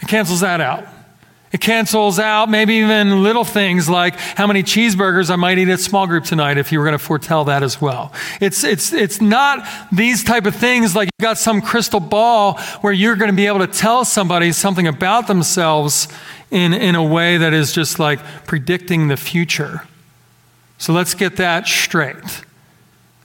It 0.00 0.08
cancels 0.08 0.40
that 0.40 0.60
out. 0.60 0.86
It 1.54 1.60
cancels 1.60 2.18
out 2.18 2.50
maybe 2.50 2.74
even 2.74 3.22
little 3.22 3.44
things 3.44 3.88
like 3.88 4.16
how 4.16 4.48
many 4.48 4.64
cheeseburgers 4.64 5.30
I 5.30 5.36
might 5.36 5.56
eat 5.56 5.68
at 5.68 5.78
small 5.78 6.04
group 6.08 6.24
tonight 6.24 6.58
if 6.58 6.72
you 6.72 6.80
were 6.80 6.84
going 6.84 6.98
to 6.98 7.04
foretell 7.04 7.44
that 7.44 7.62
as 7.62 7.80
well. 7.80 8.12
It's, 8.40 8.64
it's, 8.64 8.92
it's 8.92 9.20
not 9.20 9.64
these 9.92 10.24
type 10.24 10.46
of 10.46 10.56
things 10.56 10.96
like 10.96 11.10
you've 11.16 11.24
got 11.24 11.38
some 11.38 11.62
crystal 11.62 12.00
ball 12.00 12.58
where 12.80 12.92
you're 12.92 13.14
going 13.14 13.30
to 13.30 13.36
be 13.36 13.46
able 13.46 13.60
to 13.60 13.68
tell 13.68 14.04
somebody 14.04 14.50
something 14.50 14.88
about 14.88 15.28
themselves 15.28 16.08
in, 16.50 16.72
in 16.72 16.96
a 16.96 17.04
way 17.04 17.36
that 17.36 17.52
is 17.52 17.72
just 17.72 18.00
like 18.00 18.18
predicting 18.48 19.06
the 19.06 19.16
future. 19.16 19.82
So 20.78 20.92
let's 20.92 21.14
get 21.14 21.36
that 21.36 21.68
straight. 21.68 22.42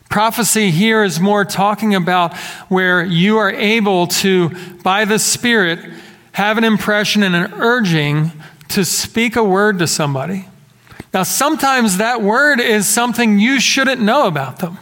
Prophecy 0.08 0.70
here 0.70 1.04
is 1.04 1.20
more 1.20 1.46
talking 1.46 1.96
about 1.96 2.38
where 2.68 3.04
you 3.04 3.40
are 3.40 3.50
able 3.50 4.06
to, 4.06 4.52
by 4.84 5.06
the 5.06 5.18
Spirit, 5.18 5.80
have 6.40 6.58
an 6.58 6.64
impression 6.64 7.22
and 7.22 7.36
an 7.36 7.54
urging 7.56 8.32
to 8.70 8.86
speak 8.86 9.36
a 9.36 9.44
word 9.44 9.78
to 9.78 9.86
somebody. 9.86 10.48
Now, 11.14 11.24
sometimes 11.24 11.98
that 11.98 12.22
word 12.22 12.62
is 12.62 12.88
something 12.88 13.40
you 13.40 13.60
shouldn't 13.60 14.00
know 14.00 14.26
about 14.26 14.60
them. 14.60 14.78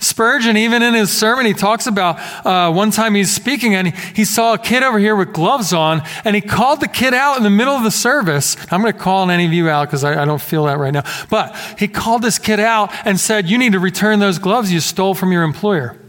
Spurgeon, 0.00 0.56
even 0.56 0.84
in 0.84 0.94
his 0.94 1.10
sermon, 1.10 1.46
he 1.46 1.52
talks 1.52 1.88
about 1.88 2.16
uh, 2.46 2.72
one 2.72 2.92
time 2.92 3.16
he's 3.16 3.34
speaking 3.34 3.74
and 3.74 3.88
he, 3.88 4.12
he, 4.14 4.24
saw 4.24 4.54
a 4.54 4.58
kid 4.58 4.84
over 4.84 5.00
here 5.00 5.16
with 5.16 5.32
gloves 5.32 5.72
on, 5.72 6.00
and 6.24 6.36
he 6.36 6.40
called 6.40 6.80
the 6.80 6.88
kid 6.88 7.12
out 7.12 7.36
in 7.36 7.42
the 7.42 7.50
middle 7.50 7.74
of 7.74 7.82
the 7.82 7.90
service. 7.90 8.56
I'm 8.70 8.82
going 8.82 8.92
to 8.92 8.98
call 8.98 9.28
any 9.32 9.46
of 9.46 9.52
you 9.52 9.68
out 9.68 9.88
because 9.88 10.04
I, 10.04 10.22
I 10.22 10.24
don't 10.24 10.40
feel 10.40 10.66
that 10.66 10.78
right 10.78 10.92
now. 10.92 11.02
But 11.28 11.56
he 11.76 11.88
called 11.88 12.22
this 12.22 12.38
kid 12.38 12.60
out 12.60 12.92
and 13.04 13.18
said, 13.18 13.50
You 13.50 13.58
need 13.58 13.72
to 13.72 13.80
return 13.80 14.20
those 14.20 14.38
gloves 14.38 14.72
you 14.72 14.78
stole 14.78 15.14
from 15.14 15.32
your 15.32 15.42
employer. 15.42 15.99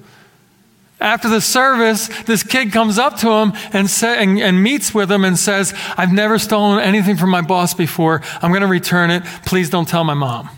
After 1.01 1.27
the 1.27 1.41
service, 1.41 2.09
this 2.25 2.43
kid 2.43 2.71
comes 2.71 2.99
up 2.99 3.17
to 3.17 3.31
him 3.31 3.53
and, 3.73 3.89
say, 3.89 4.23
and, 4.23 4.39
and 4.39 4.61
meets 4.61 4.93
with 4.93 5.11
him 5.11 5.25
and 5.25 5.37
says, 5.37 5.73
I've 5.97 6.13
never 6.13 6.37
stolen 6.37 6.79
anything 6.79 7.17
from 7.17 7.31
my 7.31 7.41
boss 7.41 7.73
before. 7.73 8.21
I'm 8.39 8.51
going 8.51 8.61
to 8.61 8.67
return 8.67 9.09
it. 9.09 9.23
Please 9.43 9.71
don't 9.71 9.87
tell 9.87 10.03
my 10.03 10.13
mom. 10.13 10.49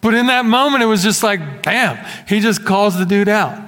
But 0.00 0.14
in 0.14 0.28
that 0.28 0.46
moment, 0.46 0.84
it 0.84 0.86
was 0.86 1.02
just 1.02 1.24
like, 1.24 1.64
bam, 1.64 1.98
he 2.28 2.38
just 2.38 2.64
calls 2.64 2.96
the 2.96 3.04
dude 3.04 3.28
out. 3.28 3.60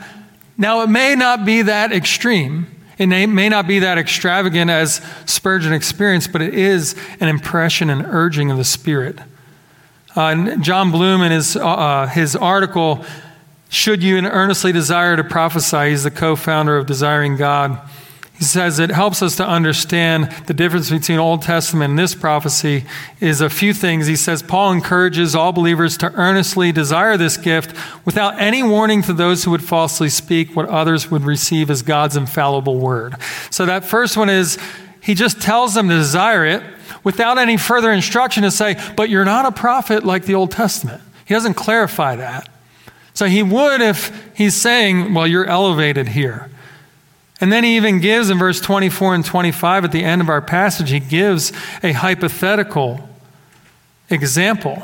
Now, 0.57 0.83
it 0.83 0.91
may 0.91 1.17
not 1.17 1.45
be 1.45 1.63
that 1.63 1.91
extreme. 1.91 2.69
It 2.97 3.07
may 3.07 3.49
not 3.49 3.67
be 3.67 3.81
that 3.81 3.99
extravagant 3.99 4.71
as 4.71 5.01
Spurgeon 5.27 5.73
experienced, 5.73 6.31
but 6.31 6.41
it 6.41 6.55
is 6.55 6.95
an 7.19 7.29
impression 7.29 7.91
and 7.91 8.07
urging 8.07 8.53
of 8.53 8.59
the 8.59 8.65
Spirit. 8.65 9.19
Uh, 10.15 10.57
Jon 10.57 10.93
Bloom, 10.93 11.23
in 11.23 11.33
his, 11.33 11.57
uh, 11.57 11.67
uh 11.67 12.07
his 12.07 12.37
article, 12.37 13.05
Should 13.69 14.03
You 14.03 14.17
Earnestly 14.19 14.73
Desire 14.73 15.17
to 15.17 15.25
Prophesy, 15.25 15.91
he's 15.91 16.05
the 16.05 16.11
co 16.11 16.37
founder 16.37 16.77
of 16.77 16.87
Desiring 16.87 17.37
God. 17.37 17.79
He 18.39 18.45
says 18.45 18.79
it 18.79 18.91
helps 18.91 19.21
us 19.21 19.35
to 19.37 19.47
understand 19.47 20.31
the 20.47 20.55
difference 20.55 20.91
between 20.91 21.19
Old 21.19 21.43
Testament 21.43 21.91
and 21.91 21.99
this 21.99 22.15
prophecy 22.15 22.85
is 23.21 23.41
a 23.41 23.51
few 23.51 23.75
things. 23.75 24.07
He 24.07 24.15
says 24.15 24.45
Paul 24.45 24.71
encourages 24.71 25.35
all 25.35 25.53
believers 25.53 25.99
to 25.99 26.13
earnestly 26.15 26.71
desire 26.71 27.17
this 27.17 27.37
gift 27.37 27.77
without 28.07 28.41
any 28.41 28.63
warning 28.63 29.03
to 29.03 29.13
those 29.13 29.43
who 29.43 29.51
would 29.51 29.65
falsely 29.65 30.09
speak 30.09 30.55
what 30.55 30.69
others 30.69 31.11
would 31.11 31.23
receive 31.23 31.69
as 31.69 31.83
God's 31.83 32.17
infallible 32.17 32.79
word. 32.79 33.17
So 33.51 33.67
that 33.67 33.85
first 33.85 34.17
one 34.17 34.31
is 34.31 34.57
he 35.01 35.15
just 35.15 35.43
tells 35.43 35.75
them 35.75 35.89
to 35.89 35.97
desire 35.97 36.47
it 36.47 36.63
without 37.03 37.39
any 37.39 37.57
further 37.57 37.91
instruction 37.91 38.45
to 38.45 38.53
say, 38.53 38.81
but 38.97 39.11
you're 39.11 39.25
not 39.25 39.47
a 39.47 39.53
prophet 39.53 40.05
like 40.05 40.27
the 40.27 40.37
Old 40.37 40.53
Testament. 40.53 41.03
He 41.25 41.35
doesn't 41.35 41.55
clarify 41.55 42.15
that. 42.17 42.49
So 43.19 43.27
he 43.27 43.43
would 43.43 43.81
if 43.81 44.31
he's 44.37 44.55
saying, 44.55 45.13
well, 45.13 45.27
you're 45.27 45.45
elevated 45.45 46.11
here. 46.11 46.49
And 47.41 47.53
then 47.53 47.65
he 47.65 47.75
even 47.75 47.99
gives 47.99 48.31
in 48.31 48.39
verse 48.39 48.61
24 48.61 49.17
and 49.17 49.25
25 49.25 49.87
at 49.87 49.91
the 49.91 50.05
end 50.05 50.23
of 50.23 50.29
our 50.29 50.41
passage, 50.41 50.91
he 50.91 51.01
gives 51.01 51.53
a 51.83 51.91
hypothetical 51.91 53.09
example. 54.09 54.81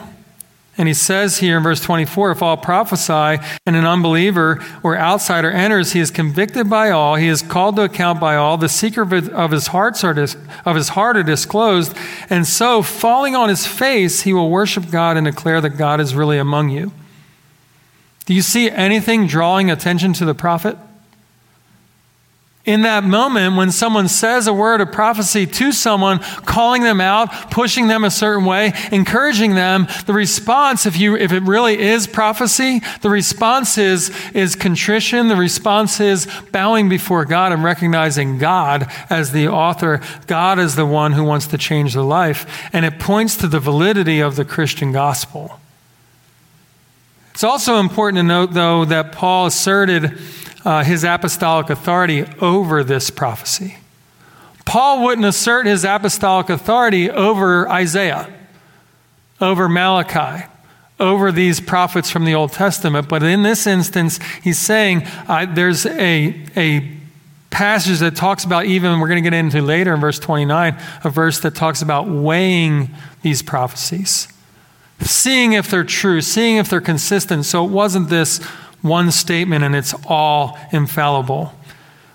And 0.77 0.88
he 0.88 0.94
says 0.94 1.38
here 1.38 1.59
in 1.59 1.62
verse 1.62 1.81
24 1.81 2.33
if 2.33 2.42
all 2.42 2.57
prophesy 2.57 3.40
and 3.66 3.77
an 3.77 3.87
unbeliever 3.87 4.61
or 4.83 4.99
outsider 4.99 5.53
enters, 5.53 5.92
he 5.92 6.01
is 6.01 6.11
convicted 6.11 6.68
by 6.68 6.90
all, 6.90 7.14
he 7.14 7.29
is 7.29 7.40
called 7.40 7.77
to 7.77 7.83
account 7.83 8.18
by 8.18 8.35
all, 8.35 8.57
the 8.57 8.68
secret 8.68 9.29
of 9.29 9.53
his, 9.53 9.68
hearts 9.68 10.03
are 10.03 10.12
dis- 10.12 10.37
of 10.64 10.75
his 10.75 10.88
heart 10.88 11.16
are 11.16 11.23
disclosed, 11.23 11.97
and 12.29 12.49
so 12.49 12.83
falling 12.83 13.37
on 13.37 13.49
his 13.49 13.64
face, 13.64 14.23
he 14.23 14.33
will 14.33 14.51
worship 14.51 14.90
God 14.90 15.16
and 15.16 15.25
declare 15.25 15.61
that 15.61 15.79
God 15.79 16.01
is 16.01 16.16
really 16.16 16.38
among 16.38 16.70
you. 16.70 16.90
Do 18.26 18.34
you 18.34 18.42
see 18.42 18.70
anything 18.70 19.26
drawing 19.26 19.70
attention 19.70 20.12
to 20.14 20.24
the 20.24 20.34
prophet? 20.34 20.76
in 22.64 22.82
that 22.82 23.04
moment 23.04 23.56
when 23.56 23.70
someone 23.70 24.08
says 24.08 24.46
a 24.46 24.52
word 24.52 24.80
of 24.80 24.90
prophecy 24.90 25.46
to 25.46 25.70
someone, 25.70 26.18
calling 26.46 26.82
them 26.82 27.00
out, 27.00 27.50
pushing 27.50 27.88
them 27.88 28.04
a 28.04 28.10
certain 28.10 28.44
way, 28.44 28.72
encouraging 28.90 29.54
them, 29.54 29.87
the 30.06 30.14
response, 30.14 30.87
if 30.87 30.98
you 30.98 31.16
if 31.16 31.32
it 31.32 31.42
really 31.42 31.78
is 31.78 32.06
prophecy, 32.06 32.80
the 33.02 33.10
response 33.10 33.76
is 33.76 34.10
is 34.32 34.56
contrition, 34.56 35.28
the 35.28 35.37
response 35.37 36.00
is 36.00 36.26
bowing 36.52 36.88
before 36.88 37.24
God 37.24 37.52
and 37.52 37.62
recognizing 37.62 38.38
God 38.38 38.90
as 39.10 39.32
the 39.32 39.48
author, 39.48 40.00
God 40.26 40.58
is 40.58 40.74
the 40.74 40.87
one 40.87 41.12
who 41.12 41.24
wants 41.24 41.46
to 41.48 41.58
change 41.58 41.92
the 41.92 42.02
life, 42.02 42.68
and 42.72 42.87
it 42.87 42.98
points 42.98 43.37
to 43.37 43.48
the 43.48 43.60
validity 43.60 44.20
of 44.20 44.37
the 44.37 44.44
Christian 44.44 44.90
gospel. 44.90 45.60
It's 47.35 47.42
also 47.42 47.81
important 47.81 48.18
to 48.18 48.23
note 48.23 48.53
though 48.53 48.85
that 48.85 49.11
Paul 49.11 49.47
asserted 49.47 50.18
uh, 50.64 50.85
his 50.85 51.03
apostolic 51.03 51.68
authority 51.68 52.25
over 52.40 52.85
this 52.85 53.11
prophecy. 53.11 53.77
Paul 54.64 55.03
wouldn't 55.03 55.27
assert 55.27 55.66
his 55.66 55.85
apostolic 55.85 56.49
authority 56.49 57.11
over 57.11 57.68
Isaiah, 57.68 58.33
over 59.40 59.68
Malachi, 59.68 60.47
over 61.01 61.33
these 61.33 61.61
prophets 61.61 62.09
from 62.09 62.25
the 62.25 62.35
Old 62.35 62.53
Testament. 62.53 63.09
But 63.09 63.25
in 63.25 63.42
this 63.42 63.66
instance, 63.66 64.20
he's 64.42 64.59
saying 64.59 65.03
uh, 65.29 65.47
there's 65.53 65.87
a, 65.87 66.40
a 66.57 66.88
passage 67.51 67.99
that 67.99 68.14
talks 68.14 68.44
about, 68.44 68.66
even 68.66 69.01
we're 69.01 69.09
going 69.09 69.23
to 69.23 69.29
get 69.29 69.37
into 69.37 69.61
later 69.61 69.92
in 69.92 70.01
verse 70.01 70.20
29, 70.20 70.81
a 71.03 71.11
verse 71.11 71.40
that 71.40 71.57
talks 71.57 71.83
about 71.83 72.09
weighing 72.09 72.94
these 73.23 73.42
prophecies, 73.42 74.29
seeing 75.00 75.52
if 75.52 75.70
they're 75.70 75.85
true, 75.85 76.20
seeing 76.20 76.57
if 76.57 76.68
they're 76.68 76.80
consistent. 76.80 77.44
So 77.44 77.64
it 77.64 77.70
wasn't 77.70 78.09
this 78.09 78.42
one 78.83 79.11
statement 79.11 79.64
and 79.64 79.74
it's 79.74 79.94
all 80.07 80.59
infallible. 80.72 81.52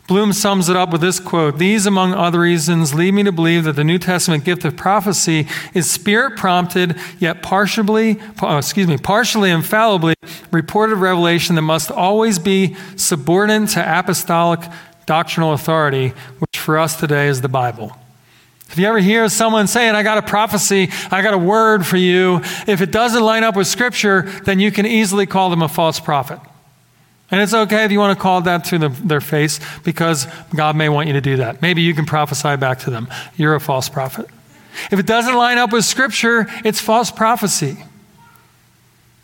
Bloom 0.10 0.34
sums 0.34 0.70
it 0.70 0.76
up 0.76 0.92
with 0.92 1.02
this 1.02 1.20
quote 1.20 1.60
These, 1.60 1.86
among 1.86 2.16
other 2.16 2.40
reasons, 2.40 2.96
lead 2.96 3.14
me 3.14 3.22
to 3.22 3.32
believe 3.32 3.64
that 3.66 3.76
the 3.76 3.84
New 3.84 4.00
Testament 4.00 4.44
gift 4.44 4.66
of 4.66 4.76
prophecy 4.76 5.48
is 5.76 5.90
spirit 5.90 6.36
prompted, 6.36 6.96
yet 7.20 7.44
partially, 7.44 8.20
uh, 8.42 8.58
excuse 8.58 8.88
me, 8.88 8.98
partially 8.98 9.52
infallibly 9.52 10.16
reported 10.52 10.96
revelation 10.96 11.54
that 11.56 11.62
must 11.62 11.92
always 11.92 12.40
be 12.40 12.76
subordinate 12.96 13.70
to 13.70 14.00
apostolic 14.00 14.62
doctrinal 15.06 15.54
authority, 15.54 16.10
which 16.40 16.58
for 16.58 16.80
us 16.80 17.00
today 17.00 17.28
is 17.28 17.42
the 17.42 17.50
Bible. 17.50 17.96
If 18.70 18.78
you 18.78 18.86
ever 18.86 19.00
hear 19.00 19.28
someone 19.30 19.66
saying, 19.68 19.96
I 19.96 20.04
got 20.04 20.20
a 20.20 20.22
prophecy, 20.22 20.90
I 21.10 21.24
got 21.24 21.34
a 21.34 21.40
word 21.40 21.88
for 21.88 21.98
you, 21.98 22.42
if 22.68 22.82
it 22.82 22.92
doesn't 22.92 23.24
line 23.24 23.44
up 23.44 23.56
with 23.56 23.68
Scripture, 23.68 24.24
then 24.44 24.60
you 24.60 24.72
can 24.72 24.86
easily 24.86 25.26
call 25.26 25.50
them 25.50 25.64
a 25.64 25.68
false 25.68 26.00
prophet. 26.00 26.40
And 27.32 27.42
it's 27.42 27.54
okay 27.54 27.84
if 27.86 27.92
you 27.92 28.00
want 28.00 28.18
to 28.18 28.22
call 28.22 28.42
that 28.42 28.66
to 28.66 28.78
the, 28.78 28.90
their 28.90 29.22
face 29.22 29.60
because 29.84 30.28
God 30.56 30.76
may 30.76 30.90
want 30.90 31.08
you 31.08 31.14
to 31.14 31.22
do 31.22 31.38
that. 31.38 31.62
Maybe 31.62 31.82
you 31.82 31.94
can 31.94 32.06
prophesy 32.06 32.58
back 32.58 32.80
to 32.80 32.92
them. 32.92 33.08
You're 33.36 33.56
a 33.56 33.60
false 33.60 33.90
prophet. 33.90 34.28
If 34.92 35.00
it 35.00 35.06
doesn't 35.06 35.36
line 35.36 35.58
up 35.58 35.72
with 35.72 35.86
Scripture, 35.86 36.48
it's 36.64 36.80
false 36.80 37.12
prophecy. 37.12 37.78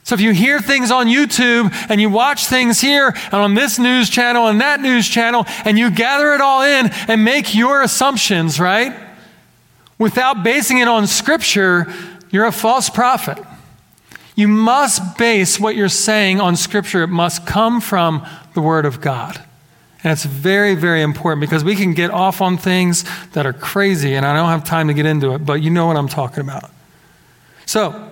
So 0.03 0.13
if 0.13 0.21
you 0.21 0.31
hear 0.31 0.60
things 0.60 0.91
on 0.91 1.08
YouTube 1.08 1.73
and 1.89 1.99
you 1.99 2.10
watch 2.10 2.45
things 2.45 2.79
here 2.79 3.08
and 3.08 3.34
on 3.34 3.55
this 3.55 3.79
news 3.79 4.08
channel 4.10 4.47
and 4.47 4.62
that 4.62 4.79
news 4.79 5.08
channel 5.08 5.45
and 5.65 5.79
you 5.79 5.89
gather 5.89 6.34
it 6.34 6.41
all 6.41 6.62
in 6.62 6.91
and 7.08 7.23
make 7.23 7.55
your 7.55 7.81
assumptions, 7.81 8.60
right? 8.60 8.95
Without 9.97 10.43
basing 10.43 10.79
it 10.79 10.88
on 10.88 11.08
Scripture, 11.08 11.91
you're 12.29 12.45
a 12.45 12.51
false 12.51 12.89
prophet. 12.89 13.38
You 14.36 14.49
must 14.49 15.17
base 15.17 15.60
what 15.60 15.75
you're 15.75 15.88
saying 15.88 16.41
on 16.41 16.58
Scripture. 16.58 17.03
It 17.03 17.08
must 17.08 17.45
come 17.45 17.79
from 17.79 18.25
the 18.53 18.62
Word 18.62 18.86
of 18.86 18.99
God. 18.99 19.41
And 20.03 20.12
it's 20.12 20.25
very, 20.25 20.75
very 20.75 21.01
important 21.01 21.41
because 21.41 21.63
we 21.63 21.75
can 21.75 21.93
get 21.93 22.12
off 22.12 22.41
on 22.41 22.58
things 22.58 23.05
that 23.31 23.45
are 23.45 23.53
crazy, 23.53 24.13
and 24.13 24.25
I 24.25 24.36
don't 24.36 24.49
have 24.49 24.63
time 24.63 24.88
to 24.88 24.93
get 24.93 25.05
into 25.05 25.34
it, 25.34 25.39
but 25.39 25.62
you 25.62 25.71
know 25.71 25.88
what 25.88 25.97
I'm 25.97 26.10
talking 26.10 26.41
about. 26.41 26.69
So, 27.65 28.12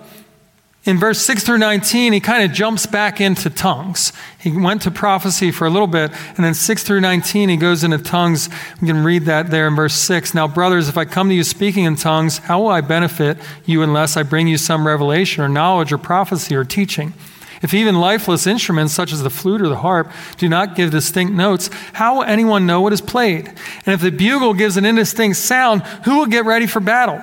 in 0.86 0.98
verse 0.98 1.24
6 1.24 1.44
through 1.44 1.58
19, 1.58 2.12
he 2.12 2.20
kind 2.20 2.44
of 2.44 2.54
jumps 2.54 2.84
back 2.84 3.18
into 3.18 3.48
tongues. 3.48 4.12
He 4.38 4.52
went 4.52 4.82
to 4.82 4.90
prophecy 4.90 5.50
for 5.50 5.66
a 5.66 5.70
little 5.70 5.86
bit, 5.86 6.12
and 6.36 6.44
then 6.44 6.52
6 6.52 6.82
through 6.82 7.00
19, 7.00 7.48
he 7.48 7.56
goes 7.56 7.82
into 7.82 7.96
tongues. 7.96 8.50
We 8.82 8.88
can 8.88 9.02
read 9.02 9.24
that 9.24 9.50
there 9.50 9.66
in 9.66 9.76
verse 9.76 9.94
6. 9.94 10.34
Now, 10.34 10.46
brothers, 10.46 10.90
if 10.90 10.98
I 10.98 11.06
come 11.06 11.30
to 11.30 11.34
you 11.34 11.42
speaking 11.42 11.84
in 11.84 11.96
tongues, 11.96 12.38
how 12.38 12.60
will 12.60 12.68
I 12.68 12.82
benefit 12.82 13.38
you 13.64 13.82
unless 13.82 14.16
I 14.18 14.24
bring 14.24 14.46
you 14.46 14.58
some 14.58 14.86
revelation 14.86 15.42
or 15.42 15.48
knowledge 15.48 15.90
or 15.90 15.96
prophecy 15.96 16.54
or 16.54 16.64
teaching? 16.64 17.14
If 17.62 17.72
even 17.72 17.94
lifeless 17.94 18.46
instruments 18.46 18.92
such 18.92 19.10
as 19.10 19.22
the 19.22 19.30
flute 19.30 19.62
or 19.62 19.70
the 19.70 19.76
harp 19.76 20.12
do 20.36 20.50
not 20.50 20.76
give 20.76 20.90
distinct 20.90 21.32
notes, 21.32 21.70
how 21.94 22.16
will 22.16 22.24
anyone 22.24 22.66
know 22.66 22.82
what 22.82 22.92
is 22.92 23.00
played? 23.00 23.48
And 23.48 23.94
if 23.94 24.02
the 24.02 24.10
bugle 24.10 24.52
gives 24.52 24.76
an 24.76 24.84
indistinct 24.84 25.38
sound, 25.38 25.80
who 26.04 26.18
will 26.18 26.26
get 26.26 26.44
ready 26.44 26.66
for 26.66 26.80
battle? 26.80 27.22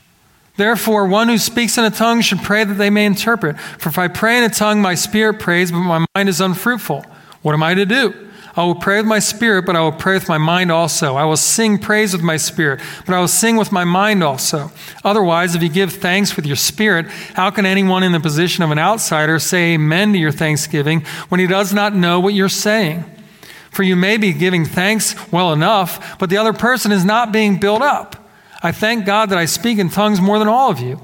Therefore, 0.61 1.07
one 1.07 1.27
who 1.27 1.39
speaks 1.39 1.79
in 1.79 1.85
a 1.85 1.89
tongue 1.89 2.21
should 2.21 2.43
pray 2.43 2.63
that 2.63 2.75
they 2.75 2.91
may 2.91 3.07
interpret. 3.07 3.59
For 3.79 3.89
if 3.89 3.97
I 3.97 4.07
pray 4.07 4.37
in 4.37 4.43
a 4.43 4.49
tongue, 4.49 4.79
my 4.79 4.93
spirit 4.93 5.39
prays, 5.39 5.71
but 5.71 5.79
my 5.79 6.05
mind 6.15 6.29
is 6.29 6.39
unfruitful. 6.39 7.03
What 7.41 7.53
am 7.53 7.63
I 7.63 7.73
to 7.73 7.83
do? 7.83 8.29
I 8.55 8.63
will 8.63 8.75
pray 8.75 8.97
with 8.97 9.07
my 9.07 9.17
spirit, 9.17 9.65
but 9.65 9.75
I 9.75 9.79
will 9.79 9.91
pray 9.91 10.13
with 10.13 10.29
my 10.29 10.37
mind 10.37 10.71
also. 10.71 11.15
I 11.15 11.25
will 11.25 11.35
sing 11.35 11.79
praise 11.79 12.13
with 12.13 12.21
my 12.21 12.37
spirit, 12.37 12.79
but 13.07 13.15
I 13.15 13.19
will 13.19 13.27
sing 13.27 13.57
with 13.57 13.71
my 13.71 13.85
mind 13.85 14.23
also. 14.23 14.71
Otherwise, 15.03 15.55
if 15.55 15.63
you 15.63 15.69
give 15.69 15.93
thanks 15.93 16.35
with 16.35 16.45
your 16.45 16.55
spirit, 16.55 17.07
how 17.33 17.49
can 17.49 17.65
anyone 17.65 18.03
in 18.03 18.11
the 18.11 18.19
position 18.19 18.63
of 18.63 18.69
an 18.69 18.77
outsider 18.77 19.39
say 19.39 19.73
amen 19.73 20.13
to 20.13 20.19
your 20.19 20.31
thanksgiving 20.31 21.01
when 21.29 21.39
he 21.39 21.47
does 21.47 21.73
not 21.73 21.95
know 21.95 22.19
what 22.19 22.35
you're 22.35 22.49
saying? 22.49 23.03
For 23.71 23.81
you 23.81 23.95
may 23.95 24.17
be 24.17 24.31
giving 24.31 24.65
thanks 24.65 25.31
well 25.31 25.53
enough, 25.53 26.19
but 26.19 26.29
the 26.29 26.37
other 26.37 26.53
person 26.53 26.91
is 26.91 27.03
not 27.03 27.31
being 27.31 27.57
built 27.57 27.81
up. 27.81 28.20
I 28.63 28.71
thank 28.71 29.05
God 29.05 29.29
that 29.29 29.37
I 29.37 29.45
speak 29.45 29.79
in 29.79 29.89
tongues 29.89 30.21
more 30.21 30.39
than 30.39 30.47
all 30.47 30.69
of 30.69 30.79
you. 30.79 30.99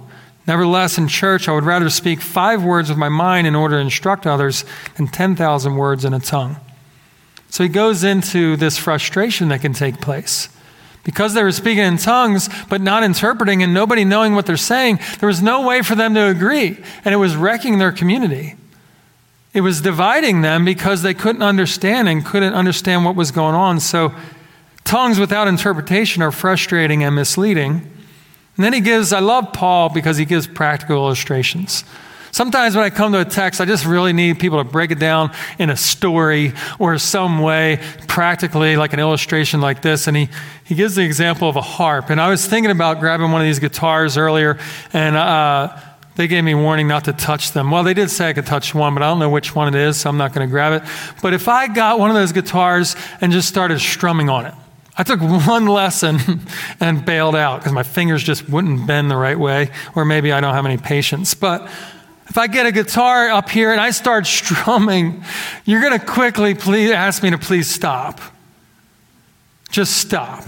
Nevertheless, 0.45 0.97
in 0.97 1.07
church, 1.07 1.49
I 1.49 1.53
would 1.53 1.65
rather 1.65 1.89
speak 1.89 2.21
five 2.21 2.63
words 2.63 2.89
with 2.89 2.97
my 2.97 3.09
mind 3.09 3.47
in 3.47 3.55
order 3.55 3.75
to 3.75 3.81
instruct 3.81 4.25
others 4.25 4.63
than 4.95 5.07
10,000 5.07 5.75
words 5.75 6.05
in 6.05 6.13
a 6.13 6.19
tongue. 6.19 6.55
So 7.49 7.63
he 7.63 7.69
goes 7.69 8.03
into 8.03 8.55
this 8.55 8.77
frustration 8.77 9.49
that 9.49 9.61
can 9.61 9.73
take 9.73 9.99
place. 9.99 10.49
Because 11.03 11.33
they 11.33 11.43
were 11.43 11.51
speaking 11.51 11.83
in 11.83 11.97
tongues, 11.97 12.49
but 12.69 12.81
not 12.81 13.03
interpreting 13.03 13.63
and 13.63 13.73
nobody 13.73 14.03
knowing 14.03 14.35
what 14.35 14.45
they're 14.45 14.57
saying, 14.57 14.99
there 15.19 15.27
was 15.27 15.41
no 15.41 15.65
way 15.65 15.81
for 15.81 15.95
them 15.95 16.13
to 16.13 16.27
agree. 16.27 16.77
And 17.03 17.13
it 17.13 17.17
was 17.17 17.35
wrecking 17.35 17.77
their 17.79 17.91
community. 17.91 18.55
It 19.53 19.61
was 19.61 19.81
dividing 19.81 20.41
them 20.41 20.65
because 20.65 21.01
they 21.01 21.13
couldn't 21.13 21.41
understand 21.41 22.09
and 22.09 22.25
couldn't 22.25 22.53
understand 22.53 23.05
what 23.05 23.15
was 23.15 23.31
going 23.31 23.55
on. 23.55 23.79
So 23.79 24.13
Tongues 24.87 25.19
without 25.19 25.49
interpretation 25.49 26.23
are 26.23 26.31
frustrating 26.31 27.03
and 27.03 27.13
misleading. 27.13 27.71
And 28.55 28.65
then 28.65 28.71
he 28.71 28.79
gives, 28.79 29.11
I 29.11 29.19
love 29.19 29.51
Paul 29.51 29.89
because 29.89 30.15
he 30.15 30.23
gives 30.23 30.47
practical 30.47 30.95
illustrations. 30.95 31.83
Sometimes 32.31 32.73
when 32.73 32.85
I 32.85 32.89
come 32.89 33.11
to 33.11 33.19
a 33.19 33.25
text, 33.25 33.59
I 33.59 33.65
just 33.65 33.85
really 33.85 34.13
need 34.13 34.39
people 34.39 34.63
to 34.63 34.63
break 34.63 34.91
it 34.91 34.97
down 34.97 35.31
in 35.59 35.69
a 35.69 35.75
story 35.75 36.53
or 36.79 36.97
some 36.99 37.39
way, 37.39 37.81
practically, 38.07 38.77
like 38.77 38.93
an 38.93 38.99
illustration 39.01 39.59
like 39.59 39.81
this. 39.81 40.07
And 40.07 40.15
he, 40.15 40.29
he 40.63 40.73
gives 40.73 40.95
the 40.95 41.03
example 41.03 41.49
of 41.49 41.57
a 41.57 41.61
harp. 41.61 42.09
And 42.09 42.21
I 42.21 42.29
was 42.29 42.45
thinking 42.45 42.71
about 42.71 43.01
grabbing 43.01 43.29
one 43.29 43.41
of 43.41 43.45
these 43.45 43.59
guitars 43.59 44.15
earlier, 44.15 44.57
and 44.93 45.17
uh, 45.17 45.77
they 46.15 46.29
gave 46.29 46.45
me 46.45 46.55
warning 46.55 46.87
not 46.87 47.03
to 47.05 47.13
touch 47.13 47.51
them. 47.51 47.71
Well, 47.71 47.83
they 47.83 47.93
did 47.93 48.09
say 48.09 48.29
I 48.29 48.33
could 48.33 48.45
touch 48.45 48.73
one, 48.73 48.93
but 48.93 49.03
I 49.03 49.07
don't 49.07 49.19
know 49.19 49.29
which 49.29 49.53
one 49.53 49.67
it 49.67 49.77
is, 49.77 49.97
so 49.97 50.09
I'm 50.09 50.17
not 50.17 50.33
going 50.33 50.47
to 50.47 50.51
grab 50.51 50.81
it. 50.81 50.89
But 51.21 51.33
if 51.33 51.49
I 51.49 51.67
got 51.67 51.99
one 51.99 52.09
of 52.09 52.15
those 52.15 52.31
guitars 52.31 52.95
and 53.19 53.33
just 53.33 53.49
started 53.49 53.79
strumming 53.79 54.29
on 54.29 54.45
it, 54.45 54.53
I 54.97 55.03
took 55.03 55.21
one 55.21 55.65
lesson 55.67 56.19
and 56.79 57.05
bailed 57.05 57.35
out 57.35 57.59
because 57.59 57.73
my 57.73 57.83
fingers 57.83 58.23
just 58.23 58.49
wouldn't 58.49 58.87
bend 58.87 59.11
the 59.11 59.15
right 59.15 59.37
way, 59.37 59.71
or 59.95 60.05
maybe 60.05 60.31
I 60.31 60.41
don't 60.41 60.53
have 60.53 60.65
any 60.65 60.77
patience. 60.77 61.33
But 61.33 61.69
if 62.27 62.37
I 62.37 62.47
get 62.47 62.65
a 62.65 62.71
guitar 62.71 63.29
up 63.29 63.49
here 63.49 63.71
and 63.71 63.79
I 63.79 63.91
start 63.91 64.25
strumming, 64.27 65.23
you're 65.65 65.81
going 65.81 65.97
to 65.97 66.05
quickly 66.05 66.55
please 66.55 66.91
ask 66.91 67.21
me 67.23 67.29
to 67.29 67.37
please 67.37 67.69
stop. 67.69 68.19
Just 69.69 69.97
stop. 69.97 70.47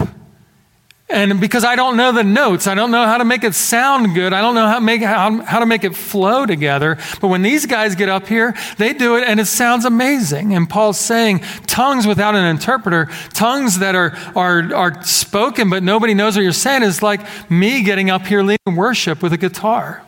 And 1.12 1.40
because 1.40 1.64
I 1.64 1.76
don't 1.76 1.96
know 1.96 2.12
the 2.12 2.24
notes, 2.24 2.66
I 2.66 2.74
don't 2.74 2.90
know 2.90 3.04
how 3.04 3.18
to 3.18 3.24
make 3.24 3.44
it 3.44 3.54
sound 3.54 4.14
good. 4.14 4.32
I 4.32 4.40
don't 4.40 4.54
know 4.54 4.66
how, 4.66 4.76
to 4.76 4.80
make, 4.80 5.02
how, 5.02 5.42
how 5.42 5.58
to 5.58 5.66
make 5.66 5.84
it 5.84 5.96
flow 5.96 6.46
together. 6.46 6.98
But 7.20 7.28
when 7.28 7.42
these 7.42 7.66
guys 7.66 7.94
get 7.94 8.08
up 8.08 8.28
here, 8.28 8.54
they 8.78 8.92
do 8.92 9.16
it 9.16 9.24
and 9.26 9.40
it 9.40 9.46
sounds 9.46 9.84
amazing. 9.84 10.54
And 10.54 10.68
Paul's 10.68 10.98
saying 10.98 11.40
tongues 11.66 12.06
without 12.06 12.34
an 12.34 12.44
interpreter, 12.44 13.08
tongues 13.34 13.80
that 13.80 13.94
are, 13.94 14.16
are, 14.36 14.74
are 14.74 15.02
spoken 15.02 15.70
but 15.70 15.82
nobody 15.82 16.14
knows 16.14 16.36
what 16.36 16.42
you're 16.42 16.52
saying 16.52 16.82
is 16.82 17.02
like 17.02 17.20
me 17.50 17.82
getting 17.82 18.10
up 18.10 18.26
here 18.26 18.42
leading 18.42 18.76
worship 18.76 19.22
with 19.22 19.32
a 19.32 19.38
guitar 19.38 20.02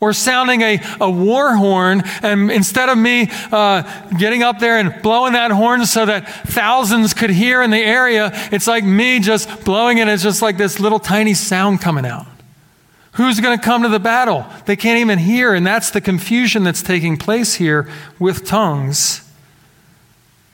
or 0.00 0.12
sounding 0.12 0.62
a, 0.62 0.80
a 1.00 1.10
war 1.10 1.54
horn. 1.56 2.02
And 2.22 2.50
instead 2.50 2.88
of 2.88 2.96
me 2.96 3.28
uh, 3.52 3.82
getting 4.18 4.42
up 4.42 4.58
there 4.58 4.78
and 4.78 5.00
blowing 5.02 5.34
that 5.34 5.50
horn 5.50 5.84
so 5.86 6.06
that 6.06 6.28
thousands 6.46 7.14
could 7.14 7.30
hear 7.30 7.62
in 7.62 7.70
the 7.70 7.78
area, 7.78 8.30
it's 8.50 8.66
like 8.66 8.84
me 8.84 9.20
just 9.20 9.64
blowing 9.64 9.98
it. 9.98 10.08
It's 10.08 10.22
just 10.22 10.42
like 10.42 10.56
this 10.56 10.80
little 10.80 10.98
tiny 10.98 11.34
sound 11.34 11.80
coming 11.80 12.06
out. 12.06 12.26
Who's 13.12 13.40
going 13.40 13.58
to 13.58 13.64
come 13.64 13.82
to 13.82 13.88
the 13.88 14.00
battle? 14.00 14.46
They 14.66 14.76
can't 14.76 15.00
even 15.00 15.18
hear. 15.18 15.52
And 15.52 15.66
that's 15.66 15.90
the 15.90 16.00
confusion 16.00 16.62
that's 16.62 16.82
taking 16.82 17.16
place 17.16 17.54
here 17.54 17.88
with 18.18 18.46
tongues. 18.46 19.29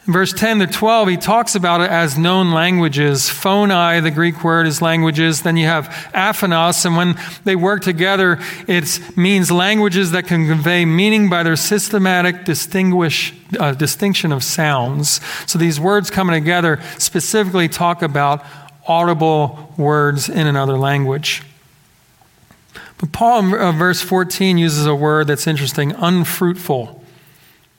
In 0.07 0.13
verse 0.13 0.33
10 0.33 0.61
to 0.61 0.69
12, 0.69 1.09
he 1.09 1.17
talks 1.17 1.57
about 1.57 1.81
it 1.81 1.91
as 1.91 2.17
known 2.17 2.53
languages. 2.53 3.29
Phoni, 3.29 4.01
the 4.01 4.13
Greek 4.13 4.45
word, 4.45 4.69
is 4.69 4.81
languages. 4.81 5.43
Then 5.43 5.57
you 5.57 5.67
have 5.67 5.89
aphanos, 6.15 6.87
and 6.87 6.97
when 6.97 7.19
they 7.43 7.57
work 7.57 7.83
together, 7.83 8.39
it 8.69 9.01
means 9.17 9.51
languages 9.51 10.13
that 10.13 10.29
can 10.29 10.47
convey 10.47 10.85
meaning 10.85 11.29
by 11.29 11.43
their 11.43 11.57
systematic 11.57 12.45
distinguish, 12.45 13.35
uh, 13.59 13.73
distinction 13.73 14.31
of 14.31 14.45
sounds. 14.45 15.21
So 15.47 15.59
these 15.59 15.81
words 15.81 16.09
coming 16.09 16.41
together 16.41 16.81
specifically 16.99 17.69
talk 17.69 18.01
about 18.01 18.45
audible 18.87 19.75
words 19.77 20.29
in 20.29 20.47
another 20.47 20.79
language. 20.79 21.43
But 22.99 23.11
Paul, 23.11 23.57
uh, 23.57 23.73
verse 23.73 24.03
14, 24.03 24.57
uses 24.57 24.87
a 24.87 24.95
word 24.95 25.27
that's 25.27 25.49
interesting 25.49 25.91
unfruitful 25.91 26.96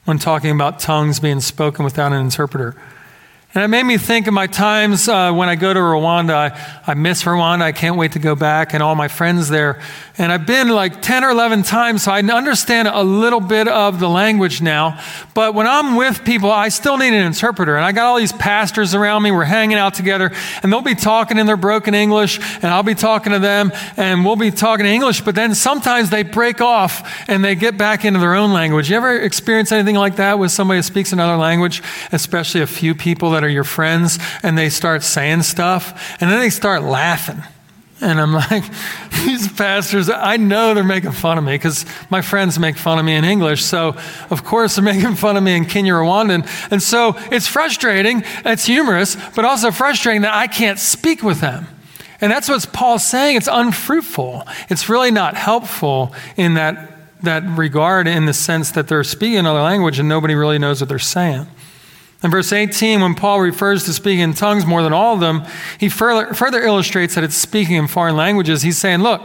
when 0.07 0.17
talking 0.17 0.51
about 0.51 0.79
tongues 0.79 1.19
being 1.19 1.41
spoken 1.41 1.83
without 1.83 2.13
an 2.13 2.21
interpreter. 2.21 2.73
And 3.57 3.63
it 3.63 3.69
made 3.69 3.85
me 3.85 3.97
think 3.97 4.27
of 4.27 4.35
my 4.35 4.45
times 4.45 5.09
uh, 5.09 5.33
when 5.33 5.49
I 5.49 5.55
go 5.55 5.73
to 5.73 5.79
Rwanda. 5.79 6.35
I, 6.35 6.81
I 6.85 6.93
miss 6.93 7.23
Rwanda. 7.23 7.63
I 7.63 7.71
can't 7.71 7.95
wait 7.95 8.11
to 8.11 8.19
go 8.19 8.35
back 8.35 8.75
and 8.75 8.83
all 8.83 8.93
my 8.93 9.07
friends 9.07 9.49
there. 9.49 9.81
And 10.19 10.31
I've 10.31 10.45
been 10.45 10.69
like 10.69 11.01
10 11.01 11.23
or 11.23 11.29
11 11.29 11.63
times, 11.63 12.03
so 12.03 12.11
I 12.11 12.21
understand 12.21 12.87
a 12.87 13.03
little 13.03 13.39
bit 13.39 13.67
of 13.67 13.99
the 13.99 14.09
language 14.09 14.61
now. 14.61 14.99
But 15.35 15.53
when 15.53 15.67
I'm 15.67 15.95
with 15.95 16.23
people, 16.23 16.51
I 16.51 16.69
still 16.69 16.97
need 16.97 17.13
an 17.13 17.25
interpreter. 17.25 17.75
And 17.75 17.85
I 17.85 17.91
got 17.91 18.05
all 18.05 18.17
these 18.17 18.31
pastors 18.31 18.95
around 18.95 19.21
me. 19.21 19.31
We're 19.31 19.43
hanging 19.43 19.77
out 19.77 19.93
together, 19.93 20.31
and 20.63 20.73
they'll 20.73 20.81
be 20.81 20.95
talking 20.95 21.37
in 21.37 21.45
their 21.45 21.57
broken 21.57 21.93
English, 21.93 22.39
and 22.55 22.65
I'll 22.65 22.81
be 22.81 22.95
talking 22.95 23.31
to 23.31 23.39
them, 23.39 23.71
and 23.95 24.25
we'll 24.25 24.35
be 24.35 24.49
talking 24.49 24.87
in 24.87 24.91
English. 24.91 25.21
But 25.21 25.35
then 25.35 25.53
sometimes 25.53 26.09
they 26.09 26.23
break 26.23 26.61
off 26.61 27.27
and 27.27 27.45
they 27.45 27.53
get 27.53 27.77
back 27.77 28.03
into 28.03 28.19
their 28.19 28.33
own 28.33 28.53
language. 28.53 28.89
You 28.89 28.97
ever 28.97 29.17
experience 29.17 29.71
anything 29.71 29.95
like 29.95 30.15
that 30.15 30.39
with 30.39 30.51
somebody 30.51 30.79
who 30.79 30.83
speaks 30.83 31.11
another 31.11 31.37
language, 31.37 31.83
especially 32.11 32.61
a 32.61 32.67
few 32.67 32.95
people 32.95 33.31
that 33.31 33.43
are 33.43 33.46
your 33.47 33.63
friends, 33.63 34.19
and 34.43 34.57
they 34.57 34.69
start 34.69 35.03
saying 35.03 35.43
stuff, 35.43 36.17
and 36.21 36.29
then 36.31 36.39
they 36.39 36.49
start 36.49 36.83
laughing? 36.83 37.43
And 37.99 38.19
I'm 38.19 38.33
like, 38.51 38.63
these 39.25 39.51
pastors, 39.51 40.09
I 40.09 40.37
know 40.37 40.73
they're 40.73 40.83
making 40.83 41.11
fun 41.11 41.37
of 41.37 41.43
me 41.43 41.55
because 41.55 41.85
my 42.09 42.21
friends 42.21 42.59
make 42.59 42.77
fun 42.77 42.99
of 42.99 43.05
me 43.05 43.15
in 43.15 43.23
English. 43.23 43.63
So, 43.63 43.95
of 44.29 44.43
course, 44.43 44.75
they're 44.75 44.83
making 44.93 45.15
fun 45.15 45.37
of 45.37 45.43
me 45.43 45.55
in 45.55 45.65
Kinyarwandan. 45.65 46.47
And 46.71 46.81
so 46.81 47.15
it's 47.31 47.47
frustrating, 47.47 48.23
it's 48.45 48.65
humorous, 48.65 49.17
but 49.35 49.45
also 49.45 49.71
frustrating 49.71 50.21
that 50.21 50.33
I 50.33 50.47
can't 50.47 50.79
speak 50.79 51.23
with 51.23 51.41
them. 51.41 51.67
And 52.19 52.31
that's 52.31 52.49
what 52.49 52.67
Paul's 52.73 53.05
saying. 53.05 53.37
It's 53.37 53.49
unfruitful. 53.51 54.47
It's 54.69 54.89
really 54.89 55.11
not 55.11 55.35
helpful 55.35 56.13
in 56.35 56.55
that, 56.55 57.21
that 57.21 57.43
regard, 57.57 58.07
in 58.07 58.25
the 58.25 58.33
sense 58.33 58.71
that 58.71 58.87
they're 58.87 59.03
speaking 59.03 59.37
another 59.37 59.61
language 59.61 59.99
and 59.99 60.09
nobody 60.09 60.33
really 60.33 60.57
knows 60.57 60.81
what 60.81 60.89
they're 60.89 60.97
saying. 60.97 61.45
In 62.23 62.31
verse 62.31 62.51
18, 62.51 63.01
when 63.01 63.13
Paul 63.13 63.41
refers 63.41 63.85
to 63.85 63.93
speaking 63.93 64.21
in 64.21 64.33
tongues 64.33 64.65
more 64.65 64.81
than 64.81 64.93
all 64.93 65.13
of 65.13 65.19
them, 65.19 65.43
he 65.79 65.87
further, 65.87 66.33
further 66.33 66.61
illustrates 66.61 67.15
that 67.15 67.23
it's 67.23 67.35
speaking 67.35 67.75
in 67.75 67.87
foreign 67.87 68.15
languages. 68.15 68.63
He's 68.63 68.77
saying, 68.77 69.01
Look, 69.01 69.21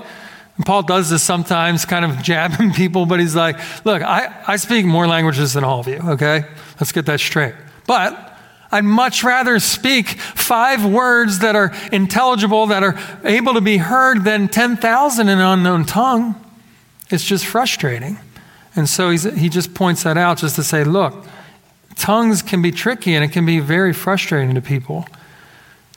Paul 0.67 0.83
does 0.83 1.09
this 1.09 1.23
sometimes, 1.23 1.87
kind 1.87 2.05
of 2.05 2.23
jabbing 2.23 2.73
people, 2.73 3.07
but 3.07 3.19
he's 3.19 3.35
like, 3.35 3.57
Look, 3.87 4.03
I, 4.03 4.43
I 4.47 4.57
speak 4.57 4.85
more 4.85 5.07
languages 5.07 5.55
than 5.55 5.65
all 5.65 5.81
of 5.81 5.89
you, 5.89 6.01
okay? 6.05 6.45
Let's 6.79 6.93
get 6.93 7.07
that 7.07 7.21
straight. 7.21 7.55
But 7.87 8.29
I'd 8.71 8.85
much 8.85 9.25
rather 9.25 9.59
speak 9.59 10.09
five 10.09 10.85
words 10.85 11.41
that 11.41 11.57
are 11.57 11.73
intelligible, 11.93 12.67
that 12.69 12.83
are 12.83 12.99
able 13.25 13.55
to 13.55 13.61
be 13.61 13.79
heard, 13.79 14.25
than 14.25 14.49
10,000 14.49 15.29
in 15.29 15.39
an 15.39 15.45
unknown 15.45 15.85
tongue. 15.85 16.35
It's 17.11 17.25
just 17.25 17.47
frustrating. 17.47 18.19
And 18.75 18.89
so 18.89 19.11
he 19.11 19.51
just 19.51 19.75
points 19.75 20.03
that 20.05 20.17
out 20.17 20.39
just 20.39 20.57
to 20.57 20.63
say, 20.63 20.85
Look, 20.85 21.27
tongues 21.97 22.43
can 22.43 22.63
be 22.63 22.71
tricky 22.71 23.15
and 23.15 23.25
it 23.25 23.33
can 23.33 23.47
be 23.47 23.61
very 23.61 23.93
frustrating 23.93 24.55
to 24.55 24.61
people. 24.61 25.07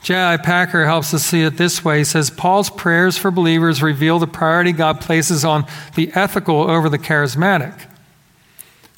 J.I. 0.02 0.36
Packer 0.36 0.84
helps 0.84 1.12
us 1.14 1.24
see 1.24 1.42
it 1.42 1.56
this 1.56 1.84
way. 1.84 1.98
He 1.98 2.04
says, 2.04 2.30
Paul's 2.30 2.70
prayers 2.70 3.18
for 3.18 3.32
believers 3.32 3.82
reveal 3.82 4.20
the 4.20 4.28
priority 4.28 4.70
God 4.70 5.00
places 5.00 5.44
on 5.44 5.66
the 5.96 6.12
ethical 6.14 6.70
over 6.70 6.88
the 6.88 6.98
charismatic. 6.98 7.88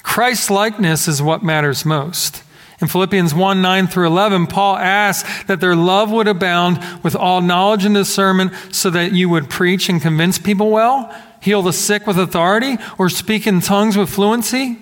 Christ 0.02 0.50
likeness 0.50 1.08
is 1.08 1.22
what 1.22 1.42
matters 1.42 1.84
most. 1.84 2.42
In 2.80 2.88
Philippians 2.88 3.34
1 3.34 3.62
9 3.62 3.86
through 3.86 4.06
11, 4.06 4.46
Paul 4.48 4.76
asks 4.76 5.44
that 5.44 5.60
their 5.60 5.74
love 5.74 6.10
would 6.10 6.28
abound 6.28 6.78
with 7.02 7.16
all 7.16 7.40
knowledge 7.40 7.84
and 7.84 7.94
discernment 7.94 8.52
so 8.70 8.90
that 8.90 9.12
you 9.12 9.28
would 9.28 9.50
preach 9.50 9.88
and 9.88 10.00
convince 10.00 10.38
people 10.38 10.70
well, 10.70 11.14
heal 11.40 11.62
the 11.62 11.72
sick 11.72 12.06
with 12.06 12.18
authority, 12.18 12.76
or 12.98 13.08
speak 13.08 13.46
in 13.46 13.60
tongues 13.60 13.96
with 13.96 14.10
fluency. 14.10 14.78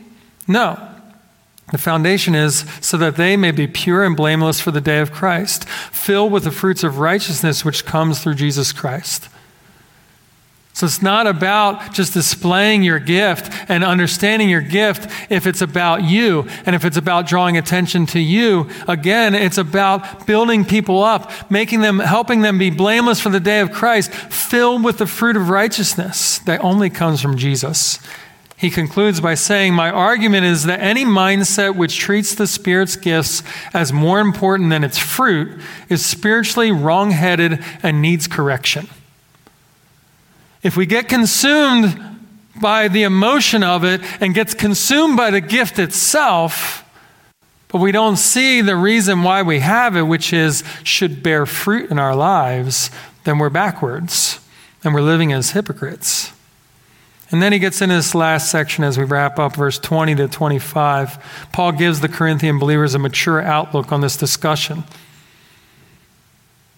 No. 0.47 0.96
The 1.73 1.79
foundation 1.79 2.35
is 2.35 2.65
so 2.81 2.97
that 2.99 3.17
they 3.17 3.37
may 3.37 3.51
be 3.51 3.67
pure 3.67 4.05
and 4.05 4.17
blameless 4.17 4.61
for 4.61 4.71
the 4.71 4.81
day 4.81 5.01
of 5.01 5.13
Christ, 5.13 5.69
filled 5.69 6.31
with 6.31 6.45
the 6.45 6.53
fruits 6.53 6.85
of 6.85 6.99
righteousness 6.99 7.65
which 7.65 7.85
comes 7.85 8.21
through 8.23 8.35
Jesus 8.35 8.73
Christ. 8.73 9.29
So 10.77 10.85
it's 10.85 11.01
not 11.01 11.27
about 11.27 11.95
just 11.95 12.13
displaying 12.13 12.83
your 12.83 12.99
gift 12.99 13.51
and 13.71 13.83
understanding 13.83 14.51
your 14.51 14.61
gift 14.61 15.11
if 15.31 15.47
it's 15.47 15.63
about 15.63 16.05
you 16.05 16.47
and 16.67 16.77
if 16.77 16.85
it's 16.85 16.99
about 16.99 17.27
drawing 17.27 17.57
attention 17.57 18.05
to 18.09 18.21
you. 18.21 18.69
Again, 18.87 19.35
it's 19.35 19.57
about 19.57 20.27
building 20.27 20.67
people 20.67 21.03
up, 21.03 21.51
making 21.51 21.81
them, 21.81 21.99
helping 21.99 22.43
them 22.43 22.59
be 22.59 22.69
blameless 22.69 23.23
for 23.23 23.31
the 23.31 23.41
day 23.41 23.61
of 23.61 23.73
Christ, 23.73 24.13
filled 24.13 24.85
with 24.85 24.99
the 24.99 25.07
fruit 25.07 25.39
of 25.39 25.49
righteousness 25.49 26.41
that 26.41 26.63
only 26.63 26.91
comes 26.91 27.23
from 27.23 27.39
Jesus. 27.39 27.99
He 28.57 28.71
concludes 28.71 29.21
by 29.21 29.35
saying, 29.35 29.75
My 29.75 29.91
argument 29.91 30.47
is 30.47 30.65
that 30.65 30.81
any 30.81 31.05
mindset 31.05 31.77
which 31.77 31.99
treats 31.99 32.35
the 32.35 32.47
Spirit's 32.47 32.97
gifts 32.97 33.43
as 33.75 33.93
more 33.93 34.19
important 34.19 34.71
than 34.71 34.83
its 34.83 34.99
fruit 34.99 35.61
is 35.91 36.05
spiritually 36.05 36.73
wrong-headed 36.73 37.63
and 37.83 38.01
needs 38.01 38.27
correction. 38.27 38.89
If 40.63 40.77
we 40.77 40.87
get 40.87 41.09
consumed 41.09 42.01
by 42.59 42.89
the 42.89 43.03
emotion 43.03 43.63
of 43.63 43.85
it 43.85 44.01
and 44.23 44.35
gets 44.35 44.55
consumed 44.55 45.19
by 45.19 45.31
the 45.31 45.43
gift 45.43 45.79
itself, 45.79 46.83
but 47.69 47.79
we 47.79 47.93
don't 47.93 48.17
see 48.17 48.63
the 48.63 48.77
reason 48.77 49.23
why 49.23 49.43
we 49.43 49.61
have 49.61 49.97
it, 49.97 50.03
which 50.03 50.33
is 50.33 50.65
should 50.83 51.23
bear 51.23 51.45
fruit 51.45 51.91
in 51.91 51.99
our 51.99 52.17
lives, 52.17 52.91
then 53.25 53.39
we're 53.39 53.51
backwards 53.51 54.41
and 54.83 54.95
we're 54.95 55.03
living 55.03 55.31
as 55.33 55.51
hypocrites. 55.51 56.33
And 57.31 57.43
then 57.43 57.53
he 57.53 57.59
gets 57.59 57.83
into 57.83 57.97
this 57.97 58.15
last 58.15 58.51
section 58.51 58.85
as 58.85 58.97
we 58.97 59.05
wrap 59.05 59.39
up, 59.39 59.57
verse 59.57 59.79
20 59.79 60.15
to 60.17 60.29
25. 60.29 61.49
Paul 61.53 61.73
gives 61.73 62.01
the 62.01 62.09
Corinthian 62.09 62.59
believers 62.59 62.95
a 62.95 62.99
mature 62.99 63.43
outlook 63.43 63.91
on 63.91 64.01
this 64.01 64.17
discussion. 64.17 64.85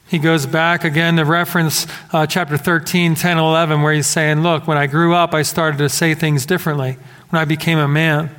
He 0.09 0.19
goes 0.19 0.47
back 0.47 0.85
again 0.85 1.17
to 1.17 1.25
reference 1.27 1.87
uh, 2.15 2.27
chapter 2.27 2.57
13, 2.57 3.15
10, 3.15 3.39
11, 3.39 3.83
where 3.83 3.93
he's 3.93 4.07
saying, 4.07 4.43
Look, 4.43 4.67
when 4.67 4.79
I 4.79 4.87
grew 4.87 5.15
up, 5.15 5.35
I 5.35 5.43
started 5.43 5.77
to 5.79 5.91
say 5.91 6.15
things 6.15 6.47
differently 6.47 6.97
when 7.29 7.43
I 7.43 7.45
became 7.45 7.79
a 7.79 7.89
man. 7.89 8.31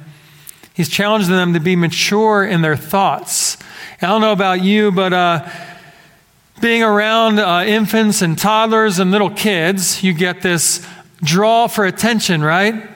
He's 0.74 0.90
challenging 0.90 1.32
them 1.32 1.54
to 1.54 1.60
be 1.60 1.76
mature 1.76 2.44
in 2.44 2.64
their 2.64 2.76
thoughts. 2.76 3.58
I 4.02 4.08
don't 4.08 4.22
know 4.22 4.32
about 4.32 4.64
you, 4.64 4.92
but 4.92 5.14
uh, 5.14 5.48
being 6.60 6.82
around 6.82 7.38
uh, 7.40 7.66
infants 7.68 8.24
and 8.24 8.36
toddlers 8.36 8.98
and 8.98 9.12
little 9.12 9.30
kids, 9.30 10.02
you 10.02 10.14
get 10.14 10.42
this 10.42 10.88
draw 11.24 11.68
for 11.68 11.86
attention, 11.86 12.42
right? 12.42 12.90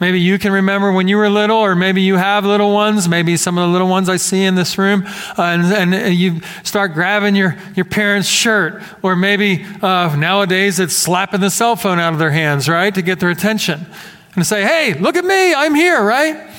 Maybe 0.00 0.20
you 0.20 0.38
can 0.38 0.52
remember 0.52 0.92
when 0.92 1.06
you 1.06 1.16
were 1.16 1.30
little, 1.30 1.56
or 1.56 1.74
maybe 1.76 2.02
you 2.02 2.16
have 2.16 2.44
little 2.44 2.72
ones, 2.74 3.08
maybe 3.08 3.36
some 3.36 3.56
of 3.56 3.66
the 3.66 3.72
little 3.72 3.88
ones 3.88 4.08
I 4.08 4.16
see 4.16 4.42
in 4.42 4.54
this 4.54 4.76
room, 4.76 5.04
uh, 5.38 5.42
and, 5.42 5.94
and, 5.94 6.14
you 6.14 6.40
start 6.64 6.94
grabbing 6.94 7.36
your, 7.36 7.56
your 7.76 7.84
parents' 7.84 8.28
shirt, 8.28 8.82
or 9.02 9.14
maybe 9.14 9.64
uh, 9.80 10.14
nowadays 10.16 10.80
it's 10.80 10.94
slapping 10.94 11.40
the 11.40 11.50
cell 11.50 11.76
phone 11.76 12.00
out 12.00 12.12
of 12.12 12.18
their 12.18 12.32
hands, 12.32 12.68
right, 12.68 12.92
to 12.92 13.02
get 13.02 13.20
their 13.20 13.30
attention. 13.30 13.86
And 14.34 14.44
say, 14.44 14.64
hey, 14.64 14.94
look 14.94 15.14
at 15.14 15.24
me, 15.24 15.54
I'm 15.54 15.76
here, 15.76 16.02
right? 16.02 16.50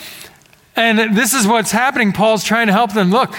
And 0.78 1.16
this 1.16 1.34
is 1.34 1.46
what's 1.46 1.72
happening. 1.72 2.14
Paul's 2.14 2.44
trying 2.44 2.68
to 2.68 2.74
help 2.74 2.94
them. 2.94 3.12
Look, 3.12 3.36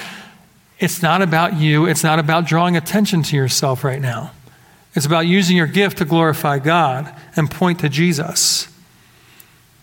it's 0.79 1.03
not 1.03 1.23
about 1.23 1.57
you, 1.57 1.87
it's 1.87 2.05
not 2.05 2.19
about 2.19 2.47
drawing 2.47 2.77
attention 2.77 3.23
to 3.25 3.37
yourself 3.37 3.83
right 3.83 4.01
now. 4.01 4.33
It's 4.97 5.07
about 5.07 5.27
using 5.27 5.59
your 5.59 5.67
gift 5.67 5.99
to 5.99 6.07
glorify 6.07 6.59
God 6.59 7.15
and 7.37 7.51
point 7.51 7.81
to 7.81 7.89
Jesus. 7.91 8.67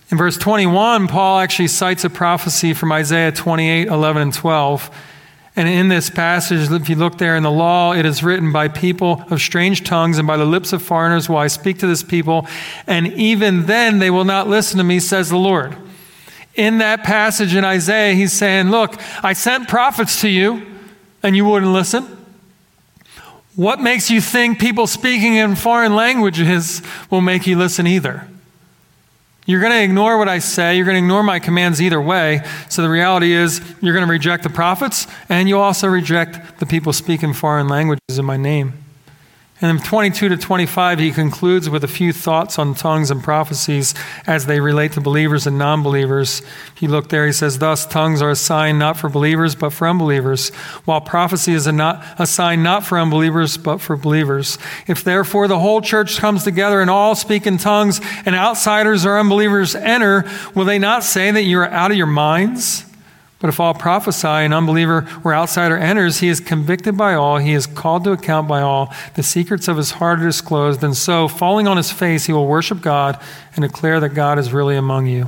In 0.10 0.18
verse 0.18 0.38
21, 0.38 1.08
Paul 1.08 1.40
actually 1.40 1.68
cites 1.68 2.04
a 2.04 2.10
prophecy 2.10 2.74
from 2.74 2.92
Isaiah 2.92 3.32
28 3.32 3.88
11 3.88 4.22
and 4.22 4.34
12. 4.34 4.90
And 5.56 5.70
in 5.70 5.88
this 5.88 6.10
passage, 6.10 6.72
if 6.72 6.90
you 6.90 6.96
look 6.96 7.20
there 7.20 7.36
in 7.36 7.44
the 7.44 7.52
law, 7.52 7.94
it 7.94 8.08
is 8.08 8.24
written 8.24 8.52
by 8.52 8.68
people 8.70 9.24
of 9.30 9.40
strange 9.40 9.84
tongues 9.84 10.18
and 10.18 10.28
by 10.28 10.36
the 10.36 10.46
lips 10.46 10.74
of 10.74 10.82
foreigners 10.82 11.30
will 11.30 11.38
I 11.38 11.46
speak 11.46 11.78
to 11.80 11.88
this 11.88 12.02
people, 12.02 12.48
and 12.88 13.08
even 13.14 13.68
then 13.68 14.00
they 14.00 14.10
will 14.10 14.26
not 14.26 14.48
listen 14.48 14.80
to 14.80 14.84
me, 14.84 15.00
says 15.00 15.30
the 15.30 15.38
Lord. 15.38 15.78
In 16.56 16.80
that 16.80 17.04
passage 17.04 17.54
in 17.54 17.64
Isaiah, 17.64 18.16
he's 18.16 18.34
saying, 18.34 18.72
Look, 18.72 19.00
I 19.24 19.34
sent 19.34 19.68
prophets 19.68 20.22
to 20.22 20.30
you, 20.30 20.66
and 21.22 21.36
you 21.36 21.46
wouldn't 21.46 21.72
listen. 21.72 22.23
What 23.56 23.80
makes 23.80 24.10
you 24.10 24.20
think 24.20 24.60
people 24.60 24.88
speaking 24.88 25.36
in 25.36 25.56
foreign 25.56 25.96
languages 25.96 26.82
will 27.12 27.22
make 27.22 27.46
you 27.46 27.58
listen 27.58 27.86
either? 27.86 28.28
You're 29.46 29.60
going 29.60 29.74
to 29.74 29.84
ignore 29.84 30.18
what 30.18 30.30
I 30.30 30.40
say. 30.40 30.76
You're 30.76 30.86
going 30.86 30.96
to 30.96 31.04
ignore 31.04 31.22
my 31.22 31.40
commands 31.40 31.82
either 31.82 32.02
way. 32.02 32.42
So 32.70 32.82
the 32.82 32.90
reality 32.90 33.34
is, 33.34 33.60
you're 33.82 33.94
going 33.94 34.06
to 34.06 34.12
reject 34.12 34.44
the 34.44 34.50
prophets, 34.50 35.06
and 35.28 35.50
you 35.50 35.60
also 35.60 35.88
reject 35.88 36.60
the 36.60 36.66
people 36.66 36.94
speaking 36.94 37.34
foreign 37.34 37.68
languages 37.68 38.18
in 38.18 38.26
my 38.26 38.38
name. 38.38 38.83
And 39.64 39.80
in 39.80 39.82
22 39.82 40.28
to 40.28 40.36
25, 40.36 41.00
he 41.00 41.12
concludes 41.12 41.70
with 41.70 41.86
a 41.86 41.88
few 41.88 42.12
thoughts 42.12 42.60
on 42.60 42.76
tongues 42.76 43.10
and 43.10 43.24
prophecies 43.24 43.94
as 44.28 44.46
they 44.46 44.60
relate 44.60 44.92
to 44.92 45.00
believers 45.00 45.48
and 45.48 45.58
non 45.58 45.82
believers. 45.82 46.42
He 46.76 46.86
looked 46.86 47.12
there, 47.12 47.26
he 47.26 47.32
says, 47.32 47.60
Thus, 47.60 47.86
tongues 47.86 48.22
are 48.22 48.32
a 48.32 48.36
sign 48.36 48.78
not 48.78 48.98
for 48.98 49.08
believers, 49.08 49.56
but 49.56 49.70
for 49.70 49.88
unbelievers, 49.88 50.50
while 50.84 51.00
prophecy 51.00 51.54
is 51.54 51.66
a, 51.66 51.72
not, 51.72 52.04
a 52.20 52.28
sign 52.28 52.62
not 52.62 52.86
for 52.86 53.00
unbelievers, 53.00 53.56
but 53.56 53.80
for 53.80 53.96
believers. 53.96 54.58
If 54.86 55.06
therefore 55.06 55.48
the 55.48 55.60
whole 55.60 55.80
church 55.80 56.18
comes 56.18 56.44
together 56.44 56.82
and 56.82 56.90
all 56.90 57.16
speak 57.16 57.48
in 57.48 57.58
tongues, 57.58 58.02
and 58.26 58.36
outsiders 58.36 59.06
or 59.06 59.18
unbelievers 59.18 59.76
enter, 59.76 60.30
will 60.54 60.66
they 60.66 60.78
not 60.78 61.06
say 61.06 61.32
that 61.32 61.44
you 61.44 61.60
are 61.60 61.70
out 61.70 61.90
of 61.90 61.96
your 61.96 62.06
minds? 62.06 62.84
But 63.44 63.50
if 63.50 63.60
all 63.60 63.74
prophesy, 63.74 64.26
an 64.26 64.54
unbeliever 64.54 65.06
or 65.22 65.34
outsider 65.34 65.76
enters, 65.76 66.20
he 66.20 66.30
is 66.30 66.40
convicted 66.40 66.96
by 66.96 67.14
all, 67.14 67.40
he 67.40 67.52
is 67.52 67.68
called 67.68 68.06
to 68.06 68.14
account 68.14 68.48
by 68.48 68.62
all, 68.62 68.94
the 69.16 69.22
secrets 69.22 69.68
of 69.68 69.76
his 69.76 69.92
heart 69.92 70.22
are 70.22 70.28
disclosed, 70.28 70.82
and 70.82 70.96
so, 70.96 71.28
falling 71.28 71.68
on 71.68 71.76
his 71.76 71.92
face, 71.92 72.26
he 72.26 72.32
will 72.32 72.48
worship 72.48 72.80
God 72.80 73.20
and 73.54 73.64
declare 73.64 74.00
that 74.00 74.14
God 74.14 74.40
is 74.40 74.54
really 74.54 74.78
among 74.78 75.08
you. 75.08 75.28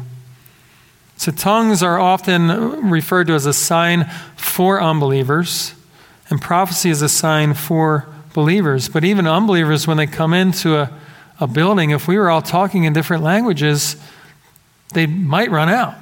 So, 1.18 1.34
tongues 1.34 1.84
are 1.84 2.00
often 2.00 2.90
referred 2.90 3.28
to 3.28 3.34
as 3.34 3.46
a 3.46 3.54
sign 3.54 4.06
for 4.38 4.82
unbelievers, 4.82 5.74
and 6.30 6.42
prophecy 6.42 6.92
is 6.92 7.02
a 7.02 7.10
sign 7.10 7.54
for 7.54 8.08
believers. 8.34 8.88
But 8.88 9.04
even 9.04 9.28
unbelievers, 9.28 9.88
when 9.88 9.98
they 9.98 10.08
come 10.08 10.34
into 10.34 10.78
a, 10.78 10.90
a 11.42 11.48
building, 11.48 11.90
if 11.90 12.08
we 12.08 12.18
were 12.18 12.30
all 12.30 12.42
talking 12.42 12.86
in 12.86 12.94
different 12.94 13.24
languages, 13.24 13.98
they 14.94 15.06
might 15.06 15.52
run 15.52 15.68
out. 15.68 15.96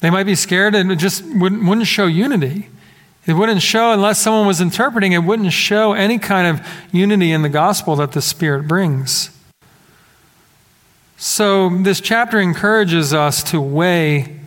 They 0.00 0.10
might 0.10 0.24
be 0.24 0.34
scared 0.34 0.74
and 0.74 0.92
it 0.92 0.96
just 0.96 1.24
wouldn't, 1.24 1.66
wouldn't 1.66 1.86
show 1.86 2.06
unity. 2.06 2.68
It 3.26 3.32
wouldn't 3.32 3.62
show, 3.62 3.92
unless 3.92 4.20
someone 4.20 4.46
was 4.46 4.60
interpreting, 4.60 5.12
it 5.12 5.24
wouldn't 5.24 5.52
show 5.52 5.94
any 5.94 6.18
kind 6.18 6.46
of 6.46 6.66
unity 6.92 7.32
in 7.32 7.42
the 7.42 7.48
gospel 7.48 7.96
that 7.96 8.12
the 8.12 8.22
Spirit 8.22 8.68
brings. 8.68 9.30
So, 11.16 11.70
this 11.70 12.00
chapter 12.00 12.38
encourages 12.38 13.12
us 13.12 13.42
to 13.44 13.60
weigh 13.60 14.40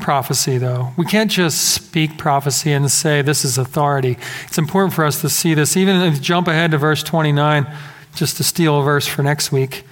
prophecy, 0.00 0.58
though. 0.58 0.92
We 0.96 1.06
can't 1.06 1.30
just 1.30 1.72
speak 1.74 2.18
prophecy 2.18 2.72
and 2.72 2.90
say 2.90 3.22
this 3.22 3.44
is 3.44 3.58
authority. 3.58 4.18
It's 4.46 4.58
important 4.58 4.94
for 4.94 5.04
us 5.04 5.20
to 5.22 5.28
see 5.28 5.54
this. 5.54 5.76
Even 5.76 5.96
if 6.02 6.16
you 6.16 6.20
jump 6.20 6.46
ahead 6.46 6.70
to 6.72 6.78
verse 6.78 7.02
29, 7.02 7.66
just 8.14 8.36
to 8.36 8.44
steal 8.44 8.80
a 8.80 8.84
verse 8.84 9.06
for 9.06 9.22
next 9.22 9.50
week. 9.50 9.84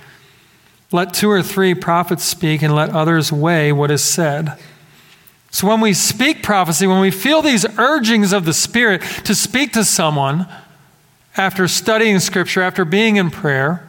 Let 0.95 1.13
two 1.13 1.29
or 1.29 1.43
three 1.43 1.75
prophets 1.75 2.23
speak 2.23 2.63
and 2.63 2.73
let 2.73 2.91
others 2.91 3.33
weigh 3.33 3.73
what 3.73 3.91
is 3.91 4.01
said. 4.01 4.57
So, 5.51 5.67
when 5.67 5.81
we 5.81 5.93
speak 5.93 6.45
prophecy, 6.45 6.87
when 6.87 7.01
we 7.01 7.11
feel 7.11 7.43
these 7.43 7.67
urgings 7.81 8.33
of 8.33 8.45
the 8.45 8.53
Spirit 8.53 9.03
to 9.25 9.35
speak 9.35 9.73
to 9.73 9.83
someone 9.83 10.47
after 11.37 11.67
studying 11.67 12.21
Scripture, 12.21 12.63
after 12.63 12.85
being 12.85 13.17
in 13.17 13.33
prayer, 13.33 13.89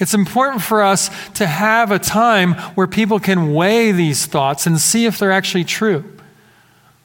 it's 0.00 0.14
important 0.14 0.62
for 0.62 0.80
us 0.80 1.10
to 1.34 1.46
have 1.46 1.90
a 1.90 1.98
time 1.98 2.54
where 2.76 2.86
people 2.86 3.20
can 3.20 3.52
weigh 3.52 3.92
these 3.92 4.24
thoughts 4.24 4.66
and 4.66 4.80
see 4.80 5.04
if 5.04 5.18
they're 5.18 5.30
actually 5.30 5.64
true. 5.64 6.02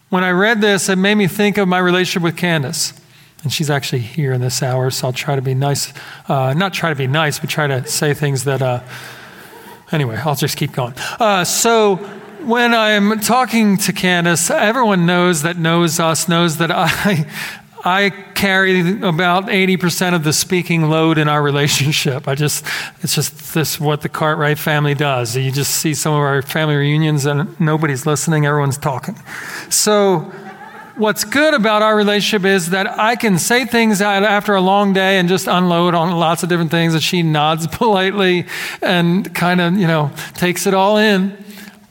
When 0.07 0.23
I 0.23 0.29
read 0.29 0.61
this, 0.61 0.87
it 0.87 0.95
made 0.95 1.15
me 1.15 1.27
think 1.27 1.57
of 1.57 1.67
my 1.67 1.79
relationship 1.79 2.23
with 2.23 2.37
Candace. 2.37 2.93
And 3.43 3.51
she's 3.51 3.69
actually 3.69 4.03
here 4.03 4.31
in 4.31 4.39
this 4.39 4.63
hour, 4.63 4.89
so 4.89 5.07
I'll 5.07 5.13
try 5.13 5.35
to 5.35 5.41
be 5.41 5.53
nice. 5.53 5.91
Uh, 6.29 6.53
not 6.53 6.73
try 6.73 6.91
to 6.91 6.95
be 6.95 7.07
nice, 7.07 7.39
but 7.39 7.49
try 7.49 7.67
to 7.67 7.85
say 7.85 8.13
things 8.13 8.45
that. 8.45 8.61
Uh, 8.61 8.79
anyway, 9.93 10.17
I'll 10.17 10.35
just 10.35 10.57
keep 10.57 10.71
going. 10.73 10.93
Uh, 11.19 11.43
so 11.45 11.95
when 12.45 12.73
I'm 12.73 13.19
talking 13.19 13.77
to 13.77 13.93
Candace, 13.93 14.49
everyone 14.49 15.05
knows 15.05 15.43
that 15.43 15.57
knows 15.57 15.99
us 15.99 16.27
knows 16.27 16.57
that 16.57 16.71
I 16.71 17.25
I 17.85 18.11
carry 18.33 18.79
about 19.01 19.47
80% 19.47 20.15
of 20.15 20.23
the 20.23 20.31
speaking 20.31 20.83
load 20.83 21.17
in 21.17 21.27
our 21.27 21.43
relationship. 21.43 22.29
I 22.29 22.35
just, 22.35 22.65
it's 23.01 23.13
just 23.13 23.53
this 23.53 23.77
what 23.77 24.01
the 24.01 24.07
Cartwright 24.07 24.57
family 24.57 24.93
does. 24.93 25.35
You 25.35 25.51
just 25.51 25.75
see 25.75 25.93
some 25.93 26.13
of 26.13 26.19
our 26.19 26.41
family 26.41 26.75
reunions 26.75 27.25
and 27.25 27.59
nobody's 27.59 28.05
listening, 28.05 28.45
everyone's 28.45 28.77
talking. 28.77 29.19
So, 29.69 30.31
what's 30.95 31.23
good 31.23 31.53
about 31.53 31.81
our 31.81 31.95
relationship 31.95 32.45
is 32.45 32.69
that 32.69 32.99
I 32.99 33.15
can 33.15 33.39
say 33.39 33.65
things 33.65 34.01
after 34.01 34.55
a 34.55 34.61
long 34.61 34.93
day 34.93 35.17
and 35.17 35.27
just 35.27 35.47
unload 35.47 35.95
on 35.95 36.11
lots 36.11 36.43
of 36.43 36.49
different 36.49 36.71
things, 36.71 36.93
and 36.93 37.03
she 37.03 37.23
nods 37.23 37.67
politely 37.71 38.45
and 38.81 39.33
kind 39.33 39.61
of, 39.61 39.77
you 39.77 39.87
know, 39.87 40.11
takes 40.35 40.67
it 40.67 40.73
all 40.73 40.97
in. 40.97 41.37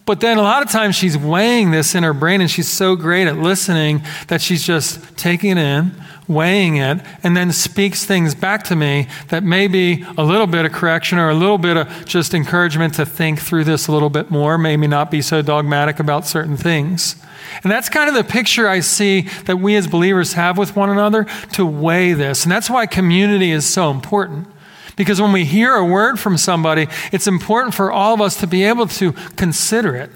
But 0.05 0.21
then 0.21 0.38
a 0.38 0.43
lot 0.43 0.62
of 0.62 0.71
times 0.71 0.97
she's 0.97 1.17
weighing 1.17 1.71
this 1.71 1.95
in 1.95 2.03
her 2.03 2.12
brain 2.12 2.41
and 2.41 2.51
she's 2.51 2.69
so 2.69 2.97
great 2.97 3.29
at 3.29 3.37
listening 3.37 4.03
that 4.27 4.41
she's 4.41 4.65
just 4.65 5.17
taking 5.17 5.53
it 5.53 5.59
in, 5.59 5.93
weighing 6.28 6.76
it, 6.76 7.00
and 7.22 7.37
then 7.37 7.52
speaks 7.52 8.04
things 8.04 8.35
back 8.35 8.62
to 8.64 8.76
me 8.76 9.08
that 9.28 9.42
may 9.42 9.66
be 9.66 10.04
a 10.16 10.24
little 10.24 10.46
bit 10.46 10.64
of 10.64 10.72
correction 10.72 11.18
or 11.18 11.30
a 11.30 11.35
little 11.35 11.58
bit 11.58 11.76
of 11.76 12.06
just 12.06 12.35
encouragement 12.35 12.94
to 12.94 13.06
think 13.06 13.40
through 13.40 13.64
this 13.64 13.88
a 13.88 13.92
little 13.92 14.11
bit 14.11 14.30
more, 14.30 14.56
maybe 14.56 14.87
not 14.87 15.11
be 15.11 15.20
so 15.20 15.42
dogmatic 15.42 15.98
about 15.98 16.26
certain 16.26 16.56
things. 16.56 17.16
And 17.62 17.70
that's 17.70 17.88
kind 17.88 18.08
of 18.08 18.14
the 18.14 18.24
picture 18.24 18.68
I 18.68 18.80
see 18.80 19.22
that 19.44 19.58
we 19.58 19.76
as 19.76 19.87
believers 19.87 20.35
have 20.35 20.56
with 20.56 20.74
one 20.74 20.90
another 20.90 21.26
to 21.52 21.66
weigh 21.66 22.12
this. 22.12 22.44
And 22.44 22.52
that's 22.52 22.70
why 22.70 22.87
community 22.87 23.50
is 23.50 23.68
so 23.68 23.90
important. 23.90 24.48
Because 24.96 25.20
when 25.20 25.32
we 25.32 25.44
hear 25.44 25.74
a 25.74 25.85
word 25.85 26.18
from 26.18 26.37
somebody, 26.37 26.87
it's 27.12 27.26
important 27.26 27.74
for 27.74 27.90
all 27.90 28.14
of 28.14 28.20
us 28.20 28.38
to 28.40 28.46
be 28.46 28.64
able 28.64 28.87
to 28.88 29.12
consider 29.37 29.96
it 29.96 30.11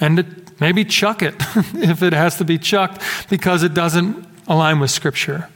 and 0.00 0.18
to 0.18 0.26
maybe 0.60 0.84
chuck 0.84 1.22
it 1.22 1.34
if 1.74 2.02
it 2.02 2.12
has 2.12 2.36
to 2.38 2.44
be 2.44 2.58
chucked 2.58 3.02
because 3.30 3.62
it 3.62 3.74
doesn't 3.74 4.27
align 4.48 4.80
with 4.80 4.90
Scripture. 4.90 5.48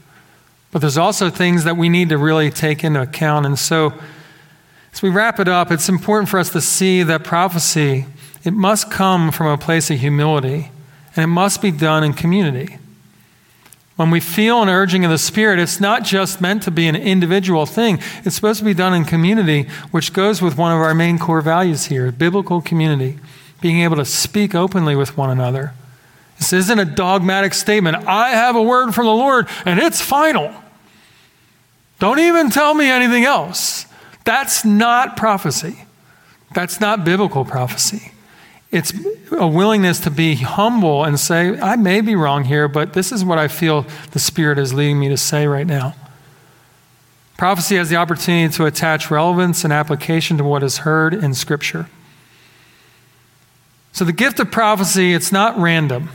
But 0.71 0.81
there's 0.81 0.99
also 0.99 1.31
things 1.31 1.65
that 1.65 1.77
we 1.77 1.89
need 1.89 2.11
to 2.11 2.19
really 2.19 2.51
take 2.51 2.85
into 2.85 3.03
account. 3.03 3.47
And 3.47 3.59
so, 3.59 3.93
as 4.93 5.03
we 5.03 5.11
wrap 5.11 5.41
it 5.41 5.49
up, 5.49 5.71
it's 5.71 5.89
important 5.89 6.29
for 6.29 6.39
us 6.39 6.51
to 6.51 6.61
see 6.61 7.03
that 7.03 7.25
prophecy, 7.25 8.07
it 8.45 8.53
must 8.53 8.91
come 8.91 9.33
from 9.33 9.47
a 9.47 9.59
place 9.59 9.91
of 9.91 9.99
humility, 9.99 10.71
and 11.17 11.25
it 11.25 11.29
must 11.29 11.63
be 11.63 11.71
done 11.71 12.05
in 12.05 12.13
community. 12.13 12.79
When 13.97 14.11
we 14.11 14.21
feel 14.21 14.63
an 14.63 14.69
urging 14.69 15.05
of 15.05 15.11
the 15.11 15.19
Spirit, 15.19 15.59
it's 15.59 15.79
not 15.79 16.03
just 16.03 16.41
meant 16.41 16.63
to 16.63 16.71
be 16.71 16.89
an 16.89 16.97
individual 16.97 17.67
thing. 17.67 17.99
It's 18.25 18.35
supposed 18.35 18.59
to 18.59 18.65
be 18.65 18.75
done 18.75 18.95
in 18.95 19.05
community, 19.05 19.69
which 19.91 20.13
goes 20.13 20.41
with 20.41 20.57
one 20.57 20.73
of 20.73 20.79
our 20.79 20.95
main 20.95 21.19
core 21.19 21.43
values 21.43 21.87
here 21.87 22.11
biblical 22.11 22.63
community, 22.63 23.19
being 23.61 23.81
able 23.81 23.97
to 23.97 24.05
speak 24.05 24.55
openly 24.55 24.97
with 24.97 25.17
one 25.17 25.31
another. 25.31 25.75
This 26.43 26.53
isn't 26.53 26.79
a 26.81 26.85
dogmatic 26.85 27.55
statement. 27.55 28.05
I 28.05 28.31
have 28.31 28.57
a 28.57 28.63
word 28.63 28.97
from 28.97 29.07
the 29.07 29.13
Lord, 29.13 29.47
and 29.65 29.79
it's 29.79 30.01
final. 30.01 30.53
Don't 32.01 32.19
even 32.19 32.51
tell 32.51 32.75
me 32.75 32.91
anything 32.91 33.23
else. 33.23 33.87
That's 34.25 34.65
not 34.65 35.17
prophecy. 35.17 35.85
That's 36.53 36.81
not 36.81 37.05
biblical 37.05 37.45
prophecy. 37.45 38.11
It's 38.73 38.93
a 39.31 39.47
willingness 39.47 40.01
to 40.01 40.11
be 40.11 40.35
humble 40.35 41.05
and 41.05 41.21
say, 41.21 41.61
I 41.61 41.77
may 41.77 42.01
be 42.01 42.17
wrong 42.17 42.43
here, 42.43 42.67
but 42.67 42.93
this 42.93 43.13
is 43.13 43.25
what 43.25 43.39
I 43.39 43.47
feel 43.47 43.87
the 44.11 44.19
Spirit 44.19 44.59
is 44.59 44.75
leading 44.75 44.99
me 44.99 45.11
to 45.11 45.17
say 45.17 45.47
right 45.47 45.67
now. 45.67 45.95
Prophecy 47.39 47.77
has 47.77 47.89
the 47.89 47.97
opportunity 47.97 48.53
to 48.53 48.67
attach 48.67 49.13
relevance 49.13 49.63
and 49.63 49.73
application 49.73 50.39
to 50.39 50.45
what 50.45 50.65
is 50.65 50.79
heard 50.79 51.15
in 51.15 51.35
Scripture. 51.35 51.89
So, 53.93 54.05
the 54.05 54.13
gift 54.13 54.41
of 54.41 54.51
prophecy, 54.51 55.15
it's 55.15 55.31
not 55.31 55.57
random. 55.57 56.09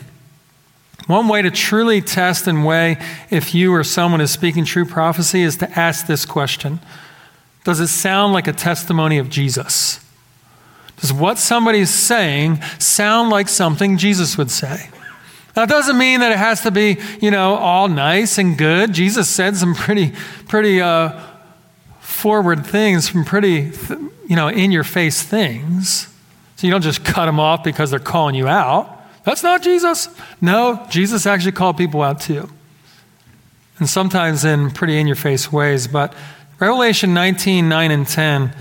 One 1.08 1.30
way 1.30 1.42
to 1.42 1.50
truly 1.50 2.02
test 2.02 2.48
and 2.48 2.66
weigh 2.66 2.98
if 3.30 3.56
you 3.56 3.74
or 3.74 3.84
someone 3.84 4.22
is 4.22 4.30
speaking 4.30 4.66
true 4.66 4.86
prophecy 4.86 5.42
is 5.42 5.56
to 5.58 5.80
ask 5.80 6.06
this 6.06 6.26
question 6.26 6.80
Does 7.64 7.80
it 7.80 7.88
sound 7.88 8.34
like 8.34 8.48
a 8.48 8.54
testimony 8.54 9.18
of 9.18 9.30
Jesus? 9.30 10.02
Does 10.98 11.14
what 11.14 11.38
somebody's 11.38 11.92
saying 11.92 12.62
sound 12.80 13.30
like 13.30 13.48
something 13.48 13.98
Jesus 13.98 14.38
would 14.38 14.52
say? 14.52 14.90
That 15.54 15.70
doesn't 15.70 15.98
mean 15.98 16.20
that 16.20 16.32
it 16.32 16.38
has 16.38 16.62
to 16.62 16.72
be, 16.72 16.98
you 17.20 17.32
know, 17.32 17.56
all 17.56 17.88
nice 17.88 18.38
and 18.38 18.58
good. 18.58 18.94
Jesus 18.94 19.28
said 19.30 19.56
some 19.56 19.74
pretty, 19.74 20.14
pretty 20.48 20.82
uh, 20.82 21.20
forward 22.00 22.66
things, 22.66 23.12
some 23.12 23.26
pretty, 23.26 23.72
you 24.28 24.36
know, 24.36 24.50
in 24.50 24.72
your 24.72 24.84
face 24.84 25.24
things. 25.24 26.14
So 26.58 26.68
you 26.68 26.72
don't 26.72 26.82
just 26.82 27.04
cut 27.06 27.26
them 27.26 27.40
off 27.40 27.64
because 27.64 27.92
they're 27.92 28.00
calling 28.00 28.36
you 28.36 28.48
out. 28.48 28.97
That's 29.28 29.44
not 29.44 29.62
Jesus. 29.62 30.08
No, 30.40 30.86
Jesus 30.90 31.26
actually 31.26 31.52
called 31.52 31.76
people 31.76 32.02
out 32.02 32.22
too. 32.22 32.50
And 33.78 33.90
sometimes 33.90 34.46
in 34.46 34.72
pretty 34.72 34.98
in 34.98 35.06
your 35.06 35.18
face 35.18 35.52
ways. 35.52 35.86
But 35.86 36.14
Revelation 36.62 37.14
19, 37.14 37.68
9 37.68 37.92
and 37.92 38.08
10 38.08 38.56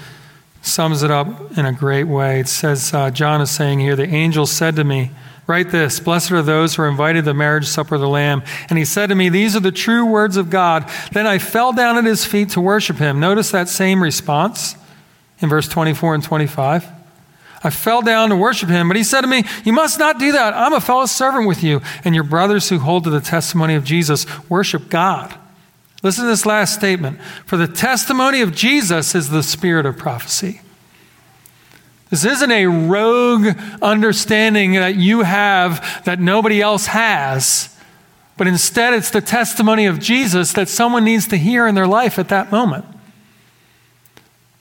sums 0.62 1.05
it 1.05 1.11
up 1.12 1.57
in 1.57 1.66
a 1.66 1.72
great 1.72 2.09
way. 2.09 2.40
It 2.40 2.48
says, 2.48 2.92
uh, 2.92 3.12
John 3.12 3.40
is 3.40 3.48
saying 3.52 3.79
here, 3.79 3.94
the 3.94 4.09
angel 4.09 4.44
said 4.44 4.74
to 4.74 4.83
me, 4.83 5.12
Write 5.46 5.70
this 5.70 6.00
Blessed 6.00 6.33
are 6.33 6.42
those 6.42 6.74
who 6.74 6.83
are 6.83 6.88
invited 6.88 7.20
to 7.20 7.26
the 7.26 7.35
marriage 7.35 7.68
supper 7.68 7.94
of 7.94 8.00
the 8.00 8.09
Lamb. 8.09 8.42
And 8.68 8.76
he 8.76 8.85
said 8.85 9.11
to 9.11 9.14
me, 9.14 9.29
These 9.29 9.55
are 9.55 9.61
the 9.61 9.70
true 9.70 10.05
words 10.05 10.37
of 10.37 10.50
God. 10.50 10.90
Then 11.12 11.29
I 11.29 11.38
fell 11.38 11.72
down 11.72 11.96
at 11.96 12.05
his 12.05 12.24
feet 12.24 12.48
to 12.50 12.61
worship 12.61 12.96
him. 12.96 13.20
Notice 13.20 13.52
that 13.52 13.68
same 13.68 14.02
response 14.02 14.74
in 15.38 15.48
verse 15.48 15.68
24 15.68 16.16
and 16.16 16.24
25. 16.24 16.96
I 17.64 17.71
fell 17.71 18.03
down 18.03 18.29
to 18.31 18.37
worship 18.37 18.69
him, 18.69 18.88
but 18.88 18.97
he 18.97 19.05
said 19.05 19.23
to 19.23 19.27
me, 19.27 19.45
You 19.64 19.73
must 19.73 19.99
not 19.99 20.19
do 20.19 20.33
that. 20.33 20.55
I'm 20.55 20.73
a 20.73 20.81
fellow 20.81 21.07
servant 21.07 21.49
with 21.49 21.62
you, 21.62 21.81
and 22.05 22.14
your 22.14 22.25
brothers 22.25 22.69
who 22.69 22.79
hold 22.79 23.05
to 23.05 23.11
the 23.11 23.21
testimony 23.21 23.75
of 23.75 23.85
Jesus 23.85 24.27
worship 24.49 24.88
God. 24.88 25.35
Listen 26.03 26.25
to 26.25 26.31
this 26.31 26.47
last 26.47 26.75
statement. 26.75 27.21
For 27.47 27.57
the 27.57 27.66
testimony 27.66 28.40
of 28.40 28.55
Jesus 28.55 29.14
is 29.14 29.31
the 29.31 29.42
spirit 29.42 29.87
of 29.87 29.97
prophecy. 29.97 30.61
This 32.11 32.25
isn't 32.25 32.53
a 32.53 32.66
rogue 32.66 33.49
understanding 33.83 34.75
that 34.75 34.95
you 34.95 35.23
have 35.23 36.05
that 36.05 36.21
nobody 36.21 36.61
else 36.61 36.87
has, 36.87 37.77
but 38.37 38.47
instead 38.47 38.95
it's 38.95 39.11
the 39.11 39.21
testimony 39.21 39.87
of 39.87 39.99
Jesus 39.99 40.53
that 40.53 40.69
someone 40.69 41.05
needs 41.05 41.27
to 41.29 41.37
hear 41.37 41.66
in 41.66 41.75
their 41.75 41.87
life 41.87 42.19
at 42.19 42.29
that 42.29 42.53
moment. 42.53 42.85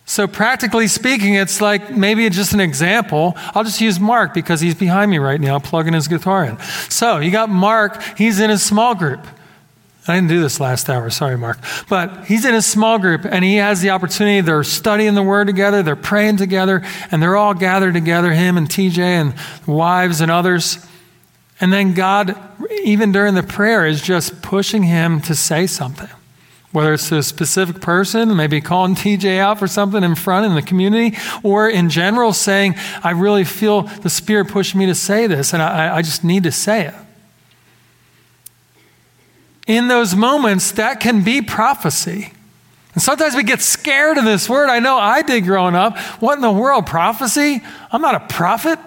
So, 0.08 0.28
practically 0.28 0.88
speaking, 0.88 1.34
it's 1.34 1.62
like 1.62 1.90
maybe 1.90 2.28
it's 2.28 2.36
just 2.36 2.54
an 2.54 2.60
example. 2.60 3.34
I'll 3.56 3.64
just 3.64 3.82
use 3.82 4.00
Mark 4.00 4.36
because 4.36 4.62
he's 4.62 4.76
behind 4.76 5.10
me 5.10 5.18
right 5.18 5.42
now 5.42 5.58
plugging 5.58 5.94
his 5.94 6.08
guitar 6.08 6.46
in. 6.46 6.60
So, 6.90 7.18
you 7.18 7.32
got 7.32 7.50
Mark, 7.50 8.02
he's 8.16 8.40
in 8.40 8.52
his 8.52 8.62
small 8.62 8.94
group. 8.94 9.26
I 10.08 10.14
didn't 10.14 10.30
do 10.30 10.40
this 10.40 10.60
last 10.60 10.88
hour, 10.88 11.10
sorry, 11.10 11.38
Mark. 11.38 11.58
But 11.90 12.26
he's 12.26 12.46
in 12.46 12.54
a 12.54 12.62
small 12.62 13.00
group 13.00 13.26
and 13.26 13.44
he 13.44 13.56
has 13.56 13.82
the 13.82 13.90
opportunity. 13.90 14.42
They're 14.42 14.64
studying 14.64 15.16
the 15.16 15.24
word 15.24 15.48
together, 15.48 15.82
they're 15.82 15.96
praying 15.96 16.38
together, 16.38 16.84
and 17.12 17.22
they're 17.22 17.36
all 17.36 17.56
gathered 17.56 17.96
together, 17.96 18.32
him 18.32 18.58
and 18.58 18.70
TJ 18.70 19.00
and 19.00 19.34
wives 19.66 20.22
and 20.22 20.30
others. 20.30 20.86
And 21.60 21.74
then 21.74 21.96
God, 21.96 22.38
even 22.84 23.12
during 23.12 23.34
the 23.34 23.44
prayer, 23.44 23.86
is 23.88 24.02
just 24.02 24.42
pushing 24.44 24.84
him 24.84 25.22
to 25.22 25.34
say 25.34 25.66
something. 25.66 26.05
Whether 26.76 26.94
it's 26.94 27.10
a 27.12 27.24
specific 27.24 27.80
person, 27.82 28.36
maybe 28.36 28.60
calling 28.60 28.96
TJ 28.96 29.40
out 29.40 29.60
for 29.60 29.68
something 29.68 30.04
in 30.04 30.14
front 30.16 30.46
in 30.46 30.56
the 30.56 30.62
community, 30.62 31.18
or 31.42 31.70
in 31.70 31.90
general 31.90 32.34
saying, 32.34 32.76
I 33.02 33.12
really 33.12 33.46
feel 33.46 33.84
the 33.84 34.10
Spirit 34.10 34.50
pushing 34.50 34.80
me 34.80 34.86
to 34.88 34.96
say 34.96 35.26
this, 35.26 35.54
and 35.54 35.64
I, 35.64 35.96
I 35.96 36.02
just 36.02 36.24
need 36.24 36.44
to 36.44 36.52
say 36.52 36.86
it. 36.86 36.94
In 39.68 39.88
those 39.88 40.16
moments, 40.16 40.74
that 40.74 41.00
can 41.00 41.24
be 41.24 41.42
prophecy. 41.42 42.34
And 42.94 43.02
sometimes 43.02 43.36
we 43.36 43.44
get 43.44 43.62
scared 43.62 44.18
of 44.18 44.26
this 44.26 44.50
word. 44.50 44.70
I 44.70 44.80
know 44.80 44.98
I 44.98 45.22
did 45.22 45.46
growing 45.46 45.76
up. 45.76 45.98
What 46.22 46.36
in 46.36 46.42
the 46.42 46.52
world? 46.52 46.86
Prophecy? 46.86 47.62
I'm 47.92 48.02
not 48.02 48.16
a 48.16 48.28
prophet. 48.34 48.80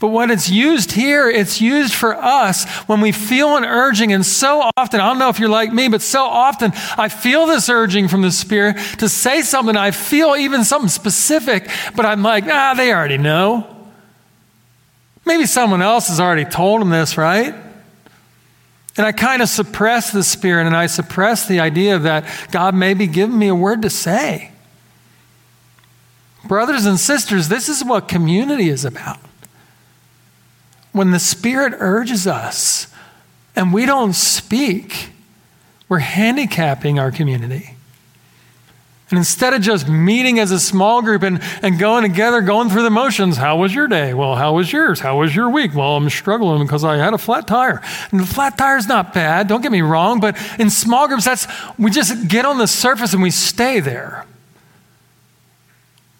But 0.00 0.08
when 0.08 0.30
it's 0.30 0.50
used 0.50 0.92
here, 0.92 1.30
it's 1.30 1.60
used 1.60 1.94
for 1.94 2.14
us 2.14 2.68
when 2.88 3.00
we 3.00 3.12
feel 3.12 3.56
an 3.56 3.64
urging. 3.64 4.12
And 4.12 4.26
so 4.26 4.70
often, 4.76 5.00
I 5.00 5.08
don't 5.08 5.18
know 5.18 5.28
if 5.28 5.38
you're 5.38 5.48
like 5.48 5.72
me, 5.72 5.88
but 5.88 6.02
so 6.02 6.24
often 6.24 6.72
I 6.98 7.08
feel 7.08 7.46
this 7.46 7.68
urging 7.68 8.08
from 8.08 8.22
the 8.22 8.32
Spirit 8.32 8.76
to 8.98 9.08
say 9.08 9.42
something. 9.42 9.76
I 9.76 9.92
feel 9.92 10.34
even 10.36 10.64
something 10.64 10.88
specific, 10.88 11.70
but 11.94 12.04
I'm 12.04 12.22
like, 12.22 12.44
ah, 12.46 12.74
they 12.76 12.92
already 12.92 13.18
know. 13.18 13.70
Maybe 15.24 15.46
someone 15.46 15.80
else 15.80 16.08
has 16.08 16.20
already 16.20 16.44
told 16.44 16.80
them 16.80 16.90
this, 16.90 17.16
right? 17.16 17.54
And 18.96 19.06
I 19.06 19.12
kind 19.12 19.42
of 19.42 19.48
suppress 19.48 20.10
the 20.10 20.22
Spirit 20.22 20.66
and 20.66 20.76
I 20.76 20.86
suppress 20.86 21.46
the 21.48 21.60
idea 21.60 21.98
that 22.00 22.48
God 22.50 22.74
may 22.74 22.94
be 22.94 23.06
giving 23.06 23.38
me 23.38 23.48
a 23.48 23.54
word 23.54 23.82
to 23.82 23.90
say. 23.90 24.50
Brothers 26.44 26.84
and 26.84 27.00
sisters, 27.00 27.48
this 27.48 27.68
is 27.68 27.82
what 27.82 28.06
community 28.06 28.68
is 28.68 28.84
about 28.84 29.18
when 30.94 31.10
the 31.10 31.18
Spirit 31.18 31.74
urges 31.78 32.26
us 32.26 32.86
and 33.56 33.72
we 33.72 33.84
don't 33.84 34.14
speak, 34.14 35.10
we're 35.88 35.98
handicapping 35.98 37.00
our 37.00 37.10
community. 37.10 37.74
And 39.10 39.18
instead 39.18 39.54
of 39.54 39.60
just 39.60 39.88
meeting 39.88 40.38
as 40.38 40.52
a 40.52 40.60
small 40.60 41.02
group 41.02 41.22
and, 41.24 41.42
and 41.62 41.80
going 41.80 42.02
together, 42.02 42.40
going 42.40 42.70
through 42.70 42.84
the 42.84 42.90
motions, 42.90 43.36
how 43.36 43.56
was 43.56 43.74
your 43.74 43.88
day? 43.88 44.14
Well, 44.14 44.36
how 44.36 44.54
was 44.54 44.72
yours? 44.72 45.00
How 45.00 45.18
was 45.18 45.34
your 45.34 45.50
week? 45.50 45.74
Well, 45.74 45.96
I'm 45.96 46.08
struggling 46.08 46.62
because 46.62 46.84
I 46.84 46.96
had 46.96 47.12
a 47.12 47.18
flat 47.18 47.48
tire. 47.48 47.82
And 48.12 48.20
the 48.20 48.26
flat 48.26 48.56
tire 48.56 48.76
is 48.76 48.86
not 48.86 49.12
bad, 49.12 49.48
don't 49.48 49.62
get 49.62 49.72
me 49.72 49.82
wrong, 49.82 50.20
but 50.20 50.38
in 50.60 50.70
small 50.70 51.08
groups, 51.08 51.24
that's 51.24 51.48
we 51.76 51.90
just 51.90 52.28
get 52.28 52.44
on 52.44 52.56
the 52.56 52.68
surface 52.68 53.12
and 53.12 53.22
we 53.22 53.30
stay 53.30 53.80
there. 53.80 54.26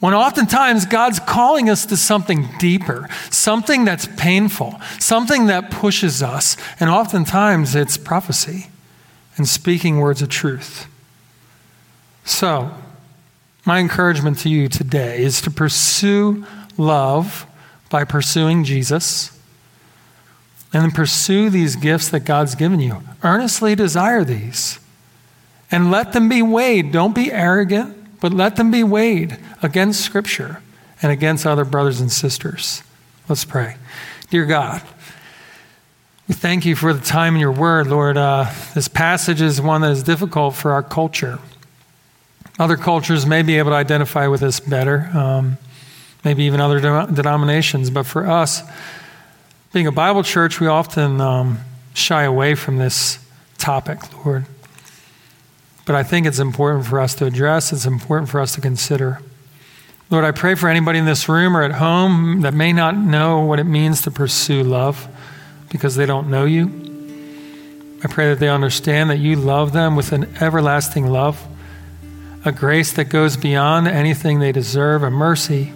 When 0.04 0.12
oftentimes 0.12 0.84
God's 0.84 1.18
calling 1.18 1.70
us 1.70 1.86
to 1.86 1.96
something 1.96 2.46
deeper, 2.58 3.08
something 3.30 3.86
that's 3.86 4.06
painful, 4.18 4.78
something 4.98 5.46
that 5.46 5.70
pushes 5.70 6.22
us, 6.22 6.58
and 6.78 6.90
oftentimes 6.90 7.74
it's 7.74 7.96
prophecy 7.96 8.66
and 9.38 9.48
speaking 9.48 9.96
words 9.96 10.20
of 10.20 10.28
truth. 10.28 10.88
So, 12.22 12.70
my 13.64 13.78
encouragement 13.78 14.36
to 14.40 14.50
you 14.50 14.68
today 14.68 15.22
is 15.22 15.40
to 15.40 15.50
pursue 15.50 16.44
love 16.76 17.46
by 17.88 18.04
pursuing 18.04 18.62
Jesus 18.62 19.30
and 20.74 20.82
then 20.82 20.90
pursue 20.90 21.48
these 21.48 21.76
gifts 21.76 22.10
that 22.10 22.26
God's 22.26 22.54
given 22.54 22.80
you. 22.80 23.02
Earnestly 23.22 23.74
desire 23.74 24.22
these 24.22 24.78
and 25.70 25.90
let 25.90 26.12
them 26.12 26.28
be 26.28 26.42
weighed. 26.42 26.92
Don't 26.92 27.14
be 27.14 27.32
arrogant 27.32 28.03
but 28.24 28.32
let 28.32 28.56
them 28.56 28.70
be 28.70 28.82
weighed 28.82 29.36
against 29.62 30.00
Scripture 30.00 30.62
and 31.02 31.12
against 31.12 31.46
other 31.46 31.62
brothers 31.62 32.00
and 32.00 32.10
sisters. 32.10 32.82
Let's 33.28 33.44
pray. 33.44 33.76
Dear 34.30 34.46
God, 34.46 34.80
we 36.26 36.34
thank 36.34 36.64
you 36.64 36.74
for 36.74 36.94
the 36.94 37.04
time 37.04 37.34
in 37.34 37.40
your 37.42 37.52
word, 37.52 37.86
Lord. 37.86 38.16
Uh, 38.16 38.50
this 38.74 38.88
passage 38.88 39.42
is 39.42 39.60
one 39.60 39.82
that 39.82 39.90
is 39.90 40.02
difficult 40.02 40.54
for 40.54 40.72
our 40.72 40.82
culture. 40.82 41.38
Other 42.58 42.78
cultures 42.78 43.26
may 43.26 43.42
be 43.42 43.58
able 43.58 43.72
to 43.72 43.76
identify 43.76 44.26
with 44.26 44.40
this 44.40 44.58
better, 44.58 45.10
um, 45.12 45.58
maybe 46.24 46.44
even 46.44 46.62
other 46.62 46.80
de- 46.80 47.12
denominations, 47.12 47.90
but 47.90 48.06
for 48.06 48.26
us, 48.26 48.62
being 49.74 49.86
a 49.86 49.92
Bible 49.92 50.22
church, 50.22 50.60
we 50.60 50.66
often 50.66 51.20
um, 51.20 51.58
shy 51.92 52.22
away 52.22 52.54
from 52.54 52.78
this 52.78 53.18
topic, 53.58 53.98
Lord. 54.24 54.46
But 55.86 55.96
I 55.96 56.02
think 56.02 56.26
it's 56.26 56.38
important 56.38 56.86
for 56.86 57.00
us 57.00 57.14
to 57.16 57.26
address, 57.26 57.72
it's 57.72 57.86
important 57.86 58.30
for 58.30 58.40
us 58.40 58.54
to 58.54 58.60
consider. 58.60 59.20
Lord, 60.10 60.24
I 60.24 60.32
pray 60.32 60.54
for 60.54 60.68
anybody 60.68 60.98
in 60.98 61.06
this 61.06 61.28
room 61.28 61.56
or 61.56 61.62
at 61.62 61.72
home 61.72 62.42
that 62.42 62.54
may 62.54 62.72
not 62.72 62.96
know 62.96 63.40
what 63.40 63.58
it 63.58 63.64
means 63.64 64.02
to 64.02 64.10
pursue 64.10 64.62
love 64.62 65.08
because 65.70 65.96
they 65.96 66.06
don't 66.06 66.28
know 66.28 66.44
you. 66.44 66.84
I 68.04 68.06
pray 68.06 68.28
that 68.28 68.38
they 68.38 68.48
understand 68.48 69.08
that 69.10 69.16
you 69.16 69.34
love 69.36 69.72
them 69.72 69.96
with 69.96 70.12
an 70.12 70.36
everlasting 70.40 71.06
love, 71.06 71.42
a 72.44 72.52
grace 72.52 72.92
that 72.92 73.06
goes 73.06 73.36
beyond 73.36 73.88
anything 73.88 74.38
they 74.38 74.52
deserve, 74.52 75.02
a 75.02 75.10
mercy 75.10 75.72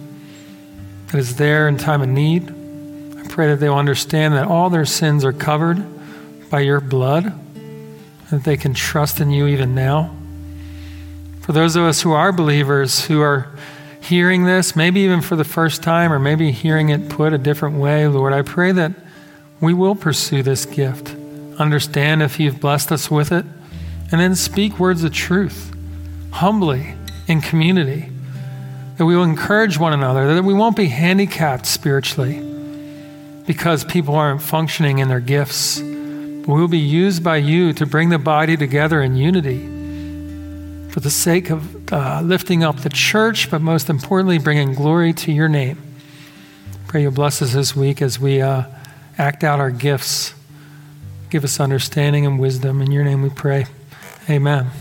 that 1.07 1.17
is 1.17 1.37
there 1.37 1.67
in 1.67 1.77
time 1.77 2.03
of 2.03 2.07
need. 2.07 2.49
I 3.17 3.27
pray 3.27 3.47
that 3.47 3.59
they'll 3.59 3.73
understand 3.73 4.35
that 4.35 4.47
all 4.47 4.69
their 4.69 4.85
sins 4.85 5.25
are 5.25 5.33
covered 5.33 5.83
by 6.51 6.59
your 6.61 6.79
blood 6.79 7.33
that 8.29 8.43
they 8.43 8.57
can 8.57 8.73
trust 8.73 9.19
in 9.19 9.31
you 9.31 9.47
even 9.47 9.73
now. 9.75 10.15
For 11.41 11.51
those 11.51 11.75
of 11.75 11.83
us 11.83 12.01
who 12.01 12.11
are 12.11 12.31
believers, 12.31 13.05
who 13.05 13.21
are 13.21 13.47
hearing 14.01 14.45
this, 14.45 14.75
maybe 14.75 15.01
even 15.01 15.21
for 15.21 15.35
the 15.35 15.43
first 15.43 15.81
time, 15.81 16.11
or 16.11 16.19
maybe 16.19 16.51
hearing 16.51 16.89
it 16.89 17.09
put 17.09 17.33
a 17.33 17.37
different 17.37 17.77
way, 17.77 18.07
Lord, 18.07 18.33
I 18.33 18.43
pray 18.43 18.71
that 18.71 18.93
we 19.59 19.73
will 19.73 19.95
pursue 19.95 20.43
this 20.43 20.65
gift. 20.65 21.15
Understand 21.57 22.21
if 22.21 22.39
you've 22.39 22.59
blessed 22.59 22.91
us 22.91 23.09
with 23.09 23.31
it, 23.31 23.45
and 24.11 24.21
then 24.21 24.35
speak 24.35 24.79
words 24.79 25.03
of 25.03 25.13
truth 25.13 25.75
humbly 26.31 26.93
in 27.27 27.41
community. 27.41 28.09
That 28.97 29.05
we 29.05 29.15
will 29.15 29.23
encourage 29.23 29.77
one 29.77 29.93
another, 29.93 30.35
that 30.35 30.43
we 30.43 30.53
won't 30.53 30.75
be 30.75 30.87
handicapped 30.87 31.65
spiritually 31.65 32.45
because 33.45 33.83
people 33.83 34.15
aren't 34.15 34.41
functioning 34.41 34.99
in 34.99 35.07
their 35.07 35.19
gifts 35.19 35.79
will 36.55 36.67
be 36.67 36.79
used 36.79 37.23
by 37.23 37.37
you 37.37 37.73
to 37.73 37.85
bring 37.85 38.09
the 38.09 38.17
body 38.17 38.57
together 38.57 39.01
in 39.01 39.15
unity 39.15 39.59
for 40.89 40.99
the 40.99 41.09
sake 41.11 41.49
of 41.49 41.93
uh, 41.93 42.21
lifting 42.21 42.63
up 42.63 42.77
the 42.77 42.89
church, 42.89 43.51
but 43.51 43.61
most 43.61 43.89
importantly, 43.89 44.39
bringing 44.39 44.73
glory 44.73 45.13
to 45.13 45.31
your 45.31 45.47
name. 45.47 45.77
Pray 46.87 47.03
you 47.03 47.11
bless 47.11 47.41
us 47.41 47.53
this 47.53 47.75
week 47.75 48.01
as 48.01 48.19
we 48.19 48.41
uh, 48.41 48.63
act 49.17 49.43
out 49.43 49.59
our 49.59 49.69
gifts. 49.69 50.33
Give 51.29 51.43
us 51.43 51.59
understanding 51.59 52.25
and 52.25 52.39
wisdom. 52.39 52.81
In 52.81 52.91
your 52.91 53.03
name 53.03 53.21
we 53.21 53.29
pray. 53.29 53.67
Amen. 54.27 54.71